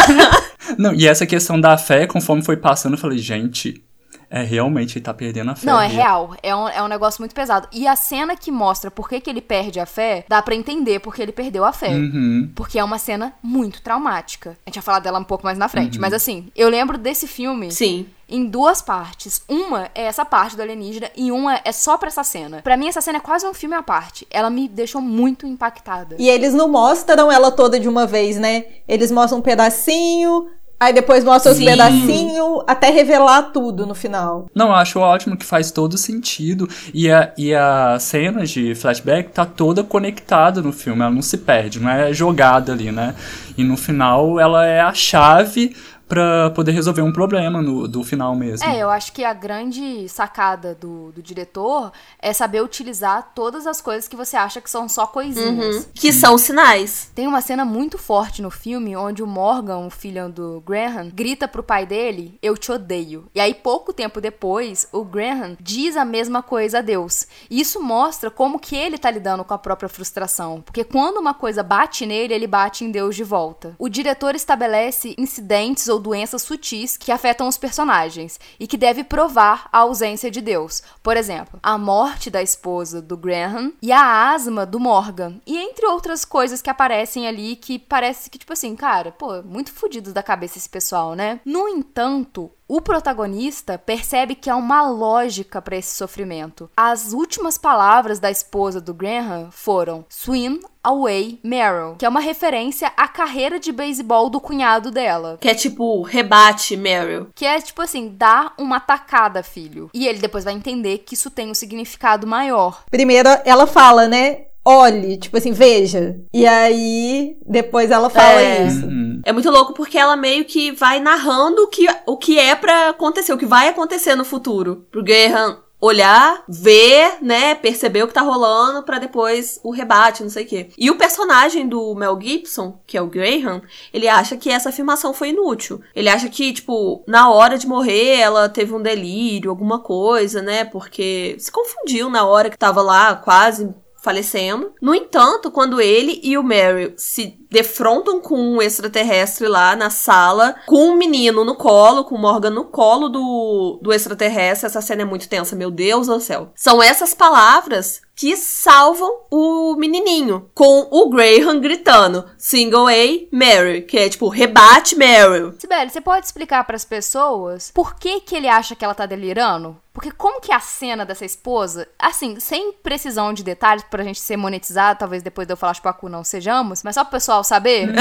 não, 0.79 0.95
e 0.95 1.07
essa 1.07 1.27
questão 1.27 1.61
da 1.61 1.77
fé, 1.77 2.07
conforme 2.07 2.43
foi 2.43 2.57
passando, 2.57 2.95
eu 2.95 2.99
falei, 2.99 3.19
gente, 3.19 3.83
é, 4.31 4.43
realmente 4.43 4.99
ele 4.99 5.05
tá 5.05 5.15
perdendo 5.15 5.51
a 5.51 5.55
fé. 5.55 5.67
Não, 5.67 5.81
é 5.81 5.87
real. 5.87 6.37
É 6.43 6.55
um, 6.55 6.69
é 6.69 6.83
um 6.83 6.89
negócio 6.89 7.21
muito 7.23 7.35
pesado. 7.35 7.69
E 7.73 7.87
a 7.87 7.97
cena 7.97 8.37
que 8.37 8.51
mostra 8.51 8.91
por 8.91 9.09
que, 9.09 9.21
que 9.21 9.31
ele 9.31 9.41
perde 9.41 9.81
a 9.81 9.87
fé, 9.87 10.25
dá 10.29 10.43
para 10.43 10.55
entender 10.55 11.01
porque 11.01 11.23
ele 11.23 11.33
perdeu 11.33 11.65
a 11.65 11.73
fé. 11.73 11.91
Uhum. 11.91 12.51
Porque 12.55 12.79
é 12.79 12.85
uma 12.85 12.99
cena 12.99 13.33
muito 13.43 13.81
traumática. 13.81 14.51
A 14.67 14.71
gente 14.71 14.77
vai 14.77 14.83
falar 14.83 14.99
dela 14.99 15.19
um 15.19 15.25
pouco 15.25 15.45
mais 15.45 15.57
na 15.57 15.69
frente. 15.69 15.97
Uhum. 15.97 16.03
Mas 16.03 16.13
assim, 16.13 16.49
eu 16.55 16.69
lembro 16.69 16.99
desse 16.99 17.27
filme. 17.27 17.71
Sim 17.71 18.07
em 18.29 18.47
duas 18.47 18.83
partes. 18.83 19.43
Uma 19.49 19.89
é 19.95 20.05
essa 20.05 20.25
parte 20.25 20.57
do 20.57 20.63
alienígena 20.63 21.11
e 21.17 21.33
uma 21.33 21.61
é 21.65 21.73
só 21.73 21.97
pra 21.97 22.09
essa 22.09 22.23
cena. 22.23 22.61
Para 22.63 22.77
mim, 22.77 22.89
essa 22.89 23.01
cena 23.01 23.19
é 23.19 23.21
quase 23.21 23.47
um 23.47 23.55
filme 23.55 23.75
à 23.75 23.83
parte. 23.83 24.27
Ela 24.31 24.51
me 24.51 24.69
deixou 24.69 25.01
muito 25.01 25.47
impactada. 25.47 26.17
E 26.19 26.29
eles 26.29 26.53
não 26.53 26.69
mostram 26.69 27.33
ela 27.33 27.51
toda 27.51 27.81
de 27.81 27.89
uma 27.89 28.07
vez, 28.07 28.37
né? 28.37 28.67
Eles 28.87 29.11
mostram 29.11 29.39
um 29.39 29.43
pedacinho, 29.43 30.49
Aí 30.81 30.93
depois 30.93 31.25
mostra 31.25 31.51
os 31.51 31.59
pedacinhos 31.59 32.63
até 32.65 32.89
revelar 32.89 33.51
tudo 33.51 33.85
no 33.85 33.97
final. 33.97 34.47
Não, 34.55 34.69
eu 34.69 34.75
acho 34.75 35.01
ótimo 35.01 35.37
que 35.37 35.45
faz 35.45 35.73
todo 35.73 35.99
sentido. 35.99 36.69
E 36.95 37.11
a, 37.11 37.33
e 37.37 37.53
a 37.53 37.99
cena 37.99 38.47
de 38.47 38.77
flashback 38.77 39.33
tá 39.33 39.45
toda 39.45 39.83
conectada 39.83 40.63
no 40.63 40.73
filme, 40.73 41.03
ela 41.03 41.11
não 41.11 41.23
se 41.23 41.39
perde, 41.39 41.81
não 41.81 41.91
é 41.91 42.13
jogada 42.13 42.73
ali, 42.73 42.93
né? 42.93 43.17
E 43.57 43.65
no 43.65 43.77
final 43.77 44.39
ela 44.39 44.65
é 44.65 44.81
a 44.81 44.95
chave 44.95 45.75
para 46.09 46.51
poder 46.51 46.73
resolver 46.73 47.03
um 47.03 47.13
problema 47.13 47.61
no, 47.61 47.87
do 47.87 48.03
final 48.03 48.35
mesmo. 48.35 48.67
É, 48.67 48.79
eu 48.79 48.89
acho 48.89 49.13
que 49.13 49.25
a 49.25 49.35
grande 49.35 50.09
sacada 50.09 50.75
do, 50.75 51.13
do 51.13 51.23
diretor 51.23 51.93
é 52.19 52.33
saber 52.33 52.63
utilizar 52.63 53.33
todas 53.35 53.67
as 53.67 53.81
coisas 53.81 54.09
que 54.09 54.17
você 54.17 54.37
acha 54.37 54.61
que 54.61 54.71
são 54.71 54.89
só 54.89 55.07
coisinhas. 55.07 55.77
Uhum. 55.77 55.85
Que 55.95 56.13
são 56.13 56.39
sinais. 56.39 57.11
Tem 57.15 57.27
uma 57.27 57.41
cena 57.41 57.65
muito 57.65 57.99
forte 57.99 58.41
no 58.41 58.51
filme 58.51 58.97
onde 58.97 59.23
o 59.23 59.27
Morgan, 59.27 59.87
o 59.87 59.91
filho 59.91 60.29
do 60.29 60.63
Graham, 60.67 61.11
grita 61.13 61.47
pro 61.47 61.63
pai 61.63 61.85
dele: 61.85 62.39
Eu 62.43 62.57
te 62.57 62.73
odeio. 62.73 63.27
E 63.35 63.41
aí, 63.41 63.55
pouco 63.55 63.93
tempo 63.93 64.21
depois, 64.21 64.89
o 64.93 65.05
Graham 65.05 65.57
diz 65.61 65.97
a 65.97 66.05
mesma 66.05 66.43
coisa 66.43 66.79
a 66.79 66.83
Deus. 66.83 67.27
E 67.51 67.61
isso 67.61 67.83
mostra 67.83 68.31
como 68.31 68.59
que 68.59 68.75
ele 68.75 68.97
tá 68.97 69.11
lidando 69.11 69.45
com 69.45 69.55
a 69.55 69.59
própria 69.59 69.89
frustração. 69.89 70.63
Porque 70.63 70.85
quando 70.85 71.19
uma 71.19 71.35
coisa 71.35 71.63
bate 71.63 72.07
nele, 72.07 72.33
ele 72.33 72.47
bate 72.47 72.85
em 72.85 72.91
Deus 72.91 73.15
de 73.15 73.25
volta. 73.25 73.75
O 73.79 73.89
diretor 73.89 74.35
estabelece 74.35 75.15
incidentes 75.19 75.89
ou 75.89 75.98
ou 75.99 76.03
doenças 76.03 76.43
sutis 76.43 76.97
que 76.97 77.13
afetam 77.13 77.49
os 77.49 77.59
personagens 77.59 78.39
e 78.59 78.67
que 78.67 78.77
deve 78.77 79.05
provar 79.05 79.69
a 79.73 79.79
ausência 79.79 80.31
de 80.31 80.41
Deus. 80.41 80.83
Por 81.03 81.17
exemplo, 81.17 81.59
a 81.63 81.77
morte 81.77 82.31
da 82.31 82.41
esposa 82.41 83.03
do 83.03 83.17
Graham 83.17 83.73
e 83.83 83.93
a 83.93 84.31
asma 84.31 84.65
do 84.65 84.79
Morgan. 84.81 85.41
E 85.47 85.59
entre 85.59 85.87
outras 85.87 86.25
coisas 86.25 86.63
que 86.63 86.71
aparecem 86.71 87.27
ali 87.27 87.57
que 87.57 87.79
parece 87.79 88.31
que, 88.31 88.39
tipo 88.39 88.53
assim, 88.53 88.75
cara, 88.77 89.13
pô, 89.13 89.43
muito 89.43 89.73
fodidos 89.73 90.13
da 90.13 90.23
cabeça 90.23 90.59
esse 90.59 90.69
pessoal, 90.69 91.15
né? 91.15 91.41
No 91.45 91.69
entanto, 91.69 92.51
o 92.69 92.83
protagonista 92.83 93.79
percebe 93.79 94.35
que 94.35 94.51
há 94.51 94.55
uma 94.55 94.87
lógica 94.89 95.63
para 95.63 95.77
esse 95.77 95.97
sofrimento. 95.97 96.71
As 96.77 97.15
últimas 97.15 97.57
palavras 97.57 98.19
da 98.19 98.31
esposa 98.31 98.79
do 98.79 98.93
Graham 98.93 99.49
foram 99.51 100.05
Swim 100.11 100.61
Away 100.85 101.41
Meryl, 101.43 101.97
que 101.99 102.05
é 102.05 102.09
uma 102.09 102.21
referência 102.21 102.93
à 102.95 103.09
carreira 103.09 103.59
de 103.59 103.73
beisebol 103.73 104.29
do 104.29 104.41
cunhado 104.41 104.91
dela. 104.91 105.39
Que 105.41 105.49
é 105.49 105.55
tipo, 105.55 106.03
rebate 106.03 106.77
Meryl. 106.77 107.29
Que 107.35 107.47
é 107.47 107.59
tipo 107.61 107.81
assim, 107.81 108.15
dá 108.15 108.53
uma 108.59 108.79
tacada, 108.79 109.43
filho. 109.43 109.91
E 109.95 110.07
ele 110.07 110.19
depois 110.19 110.45
vai 110.45 110.53
entender 110.53 110.99
que 110.99 111.15
isso 111.15 111.31
tem 111.31 111.51
um 111.51 111.55
significado 111.55 112.27
maior. 112.27 112.85
Primeiro, 112.91 113.29
ela 113.45 113.67
fala, 113.67 114.07
né? 114.07 114.49
olhe, 114.69 115.17
tipo 115.17 115.39
assim, 115.39 115.53
veja. 115.53 116.21
E 116.33 116.47
aí, 116.47 117.39
depois 117.47 117.91
ela 117.91 118.11
fala 118.11 118.41
é. 118.41 118.67
isso. 118.67 118.85
Uhum. 118.85 119.08
É 119.25 119.33
muito 119.33 119.51
louco 119.51 119.73
porque 119.73 119.99
ela 119.99 120.17
meio 120.17 120.45
que 120.45 120.73
vai 120.73 121.01
narrando 121.01 121.63
o 121.63 121.69
que, 121.69 121.87
o 122.07 122.17
que 122.17 122.39
é 122.39 122.55
para 122.55 122.91
acontecer, 122.91 123.33
o 123.33 123.39
que 123.39 123.47
vai 123.47 123.69
acontecer 123.69 124.15
no 124.15 124.25
futuro. 124.25 124.87
Pro 124.91 125.03
Graham 125.03 125.63
olhar, 125.81 126.43
ver, 126.49 127.19
né, 127.23 127.55
perceber 127.55 128.03
o 128.03 128.09
que 128.09 128.15
tá 128.15 128.21
rolando 128.21 128.83
para 128.83 128.99
depois 128.99 129.61
o 129.63 129.71
rebate, 129.71 130.23
não 130.23 130.31
sei 130.31 130.45
o 130.45 130.47
quê. 130.47 130.71
E 130.77 130.91
o 130.91 130.99
personagem 130.99 131.69
do 131.69 131.95
Mel 131.95 132.19
Gibson, 132.21 132.81
que 132.87 132.97
é 132.97 133.03
o 133.03 133.07
Graham, 133.07 133.63
ele 133.93 134.09
acha 134.09 134.37
que 134.37 134.51
essa 134.51 134.71
afirmação 134.71 135.15
foi 135.15 135.29
inútil. 135.29 135.81
Ele 135.95 136.09
acha 136.09 136.29
que, 136.29 136.53
tipo, 136.53 137.05
na 137.07 137.31
hora 137.31 137.57
de 137.57 137.67
morrer 137.67 138.19
ela 138.19 138.49
teve 138.49 138.75
um 138.75 138.83
delírio, 138.83 139.51
alguma 139.51 139.79
coisa, 139.79 140.43
né, 140.43 140.65
porque 140.65 141.37
se 141.39 141.51
confundiu 141.51 142.11
na 142.11 142.27
hora 142.27 142.51
que 142.51 142.59
tava 142.59 142.83
lá 142.83 143.15
quase 143.15 143.73
falecendo. 144.03 144.73
No 144.81 144.95
entanto, 144.95 145.51
quando 145.51 145.81
ele 145.81 146.21
e 146.23 146.39
o 146.39 146.43
Mary 146.43 146.95
se 146.97 147.39
defrontam 147.51 148.21
com 148.21 148.39
um 148.39 148.63
extraterrestre 148.63 149.49
lá 149.49 149.75
na 149.75 149.91
sala, 149.91 150.57
com 150.67 150.91
um 150.91 150.97
menino 150.97 151.45
no 151.45 151.55
colo, 151.55 152.05
com 152.05 152.15
o 152.15 152.19
Morgan 152.19 152.51
no 152.51 152.65
colo 152.65 153.09
do, 153.09 153.79
do 153.83 153.93
extraterrestre. 153.93 154.67
Essa 154.67 154.81
cena 154.81 155.03
é 155.03 155.05
muito 155.05 155.29
tensa, 155.29 155.57
meu 155.57 155.71
Deus 155.71 156.07
do 156.07 156.21
céu. 156.21 156.51
São 156.55 156.83
essas 156.83 157.15
palavras 157.15 158.03
que 158.19 158.37
salvam 158.37 159.21
o 159.31 159.77
menininho, 159.77 160.51
com 160.53 160.89
o 160.91 161.09
Graham 161.09 161.61
gritando 161.61 162.29
Single 162.37 162.89
A, 162.89 162.93
Mary, 163.31 163.83
que 163.83 163.97
é 163.97 164.09
tipo, 164.09 164.29
rebate 164.29 164.97
Mary. 164.97 165.55
Sibeli, 165.57 165.89
você 165.89 166.01
pode 166.01 166.27
explicar 166.27 166.65
para 166.65 166.75
as 166.75 166.85
pessoas 166.85 167.71
por 167.73 167.95
que 167.95 168.21
que 168.21 168.35
ele 168.35 168.49
acha 168.49 168.75
que 168.75 168.85
ela 168.85 168.95
tá 168.95 169.07
delirando? 169.07 169.77
Porque 169.93 170.11
como 170.11 170.41
que 170.41 170.53
a 170.53 170.61
cena 170.61 171.07
dessa 171.07 171.25
esposa, 171.25 171.89
assim, 171.99 172.39
sem 172.41 172.73
precisão 172.73 173.33
de 173.33 173.43
detalhes 173.43 173.85
pra 173.85 174.05
gente 174.05 174.21
ser 174.21 174.37
monetizado, 174.37 174.99
talvez 174.99 175.23
depois 175.23 175.47
de 175.47 175.53
eu 175.53 175.57
falar 175.57 175.75
Chupacu 175.75 176.09
não 176.09 176.23
sejamos, 176.23 176.83
mas 176.83 176.95
só 176.95 177.05
pro 177.05 177.13
pessoal 177.13 177.38
saber. 177.43 177.93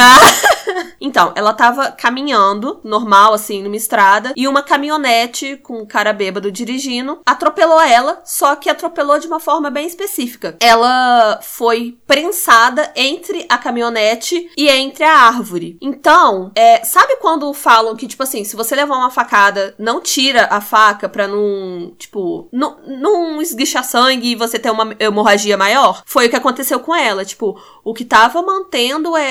então, 0.99 1.33
ela 1.35 1.53
tava 1.53 1.91
caminhando, 1.91 2.79
normal, 2.83 3.33
assim, 3.33 3.63
numa 3.63 3.75
estrada, 3.75 4.33
e 4.35 4.47
uma 4.47 4.61
caminhonete 4.61 5.57
com 5.57 5.79
um 5.81 5.85
cara 5.85 6.13
bêbado 6.13 6.51
dirigindo 6.51 7.19
atropelou 7.25 7.81
ela, 7.81 8.21
só 8.25 8.55
que 8.55 8.69
atropelou 8.69 9.19
de 9.19 9.27
uma 9.27 9.39
forma 9.39 9.69
bem 9.69 9.87
específica. 9.87 10.57
Ela 10.59 11.39
foi 11.41 11.97
prensada 12.05 12.91
entre 12.95 13.45
a 13.49 13.57
caminhonete 13.57 14.49
e 14.57 14.69
entre 14.69 15.03
a 15.03 15.13
árvore. 15.13 15.77
Então, 15.81 16.51
é, 16.55 16.83
sabe 16.83 17.17
quando 17.17 17.53
falam 17.53 17.95
que, 17.95 18.07
tipo 18.07 18.23
assim, 18.23 18.43
se 18.43 18.55
você 18.55 18.75
levar 18.75 18.97
uma 18.97 19.11
facada, 19.11 19.75
não 19.77 20.01
tira 20.01 20.47
a 20.51 20.61
faca 20.61 21.07
pra 21.09 21.27
não, 21.27 21.93
tipo, 21.97 22.47
não, 22.51 22.77
não 22.85 23.41
esguichar 23.41 23.83
sangue 23.83 24.31
e 24.31 24.35
você 24.35 24.59
ter 24.59 24.71
uma 24.71 24.95
hemorragia 24.99 25.57
maior? 25.57 26.03
Foi 26.05 26.27
o 26.27 26.29
que 26.29 26.35
aconteceu 26.35 26.79
com 26.79 26.95
ela. 26.95 27.25
Tipo, 27.25 27.59
o 27.83 27.93
que 27.93 28.05
tava 28.05 28.41
mantendo 28.41 29.15
ela 29.15 29.26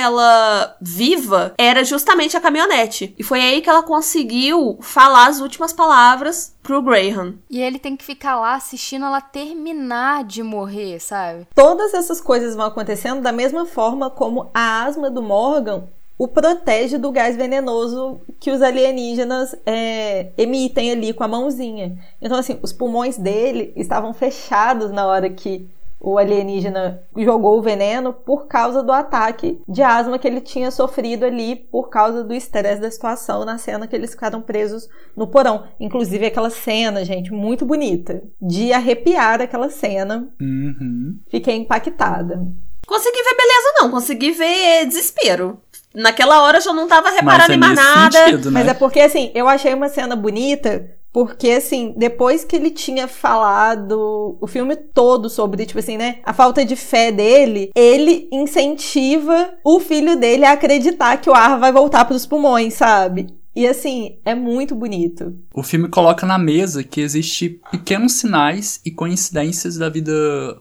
viva 0.80 1.54
era 1.58 1.84
justamente 1.84 2.36
a 2.36 2.40
caminhonete. 2.40 3.14
E 3.18 3.22
foi 3.22 3.40
aí 3.40 3.60
que 3.60 3.68
ela 3.68 3.82
conseguiu 3.82 4.78
falar 4.80 5.28
as 5.28 5.40
últimas 5.40 5.72
palavras 5.72 6.54
pro 6.62 6.82
Graham. 6.82 7.34
E 7.48 7.60
ele 7.60 7.78
tem 7.78 7.96
que 7.96 8.04
ficar 8.04 8.40
lá 8.40 8.54
assistindo 8.54 9.04
ela 9.04 9.20
terminar 9.20 10.24
de 10.24 10.42
morrer, 10.42 10.98
sabe? 11.00 11.46
Todas 11.54 11.94
essas 11.94 12.20
coisas 12.20 12.56
vão 12.56 12.66
acontecendo 12.66 13.20
da 13.20 13.32
mesma 13.32 13.66
forma 13.66 14.10
como 14.10 14.50
a 14.52 14.84
asma 14.84 15.10
do 15.10 15.22
Morgan 15.22 15.84
o 16.18 16.26
protege 16.26 16.96
do 16.96 17.12
gás 17.12 17.36
venenoso 17.36 18.20
que 18.40 18.50
os 18.50 18.62
alienígenas 18.62 19.54
é, 19.66 20.28
emitem 20.38 20.90
ali 20.90 21.12
com 21.12 21.22
a 21.22 21.28
mãozinha. 21.28 21.98
Então, 22.20 22.38
assim, 22.38 22.58
os 22.62 22.72
pulmões 22.72 23.18
dele 23.18 23.72
estavam 23.76 24.14
fechados 24.14 24.90
na 24.90 25.06
hora 25.06 25.28
que 25.28 25.68
o 26.00 26.18
alienígena 26.18 27.02
jogou 27.16 27.58
o 27.58 27.62
veneno 27.62 28.12
por 28.12 28.46
causa 28.46 28.82
do 28.82 28.92
ataque 28.92 29.60
de 29.66 29.82
asma 29.82 30.18
que 30.18 30.28
ele 30.28 30.40
tinha 30.40 30.70
sofrido 30.70 31.24
ali 31.24 31.56
por 31.56 31.88
causa 31.88 32.22
do 32.22 32.34
estresse 32.34 32.80
da 32.80 32.90
situação 32.90 33.44
na 33.44 33.58
cena 33.58 33.86
que 33.86 33.96
eles 33.96 34.10
ficaram 34.10 34.42
presos 34.42 34.88
no 35.16 35.26
porão. 35.26 35.64
Inclusive 35.80 36.26
aquela 36.26 36.50
cena, 36.50 37.04
gente, 37.04 37.32
muito 37.32 37.64
bonita. 37.64 38.22
De 38.40 38.72
arrepiar 38.72 39.40
aquela 39.40 39.70
cena. 39.70 40.28
Uhum. 40.40 41.18
Fiquei 41.28 41.56
impactada. 41.56 42.46
Consegui 42.86 43.22
ver 43.22 43.36
beleza, 43.36 43.74
não. 43.80 43.90
Consegui 43.90 44.30
ver 44.32 44.86
desespero. 44.86 45.58
Naquela 45.94 46.42
hora 46.42 46.58
eu 46.58 46.62
já 46.62 46.72
não 46.74 46.86
tava 46.86 47.10
reparando 47.10 47.52
é 47.52 47.54
em 47.54 47.58
mais 47.58 47.74
nada. 47.74 48.18
Sentido, 48.26 48.50
né? 48.50 48.60
Mas 48.60 48.68
é 48.68 48.74
porque, 48.74 49.00
assim, 49.00 49.32
eu 49.34 49.48
achei 49.48 49.72
uma 49.72 49.88
cena 49.88 50.14
bonita 50.14 50.95
porque, 51.16 51.49
assim, 51.49 51.94
depois 51.96 52.44
que 52.44 52.54
ele 52.54 52.70
tinha 52.70 53.08
falado 53.08 54.37
o 54.38 54.46
filme 54.46 54.76
todo 54.76 55.30
sobre, 55.30 55.64
tipo 55.64 55.78
assim, 55.78 55.96
né, 55.96 56.18
a 56.23 56.35
falta 56.35 56.62
de 56.62 56.76
fé 56.76 57.11
dele, 57.11 57.70
ele 57.75 58.28
incentiva 58.30 59.54
o 59.64 59.80
filho 59.80 60.17
dele 60.17 60.45
a 60.45 60.52
acreditar 60.52 61.17
que 61.17 61.30
o 61.30 61.34
ar 61.34 61.58
vai 61.58 61.73
voltar 61.73 62.04
para 62.04 62.14
os 62.14 62.26
pulmões, 62.26 62.75
sabe? 62.75 63.28
E 63.56 63.67
assim, 63.67 64.19
é 64.23 64.34
muito 64.34 64.75
bonito. 64.75 65.34
O 65.54 65.62
filme 65.62 65.88
coloca 65.88 66.26
na 66.26 66.38
mesa 66.38 66.84
que 66.84 67.00
existe 67.00 67.58
pequenos 67.71 68.12
sinais 68.12 68.82
e 68.84 68.90
coincidências 68.90 69.78
da 69.78 69.88
vida 69.88 70.12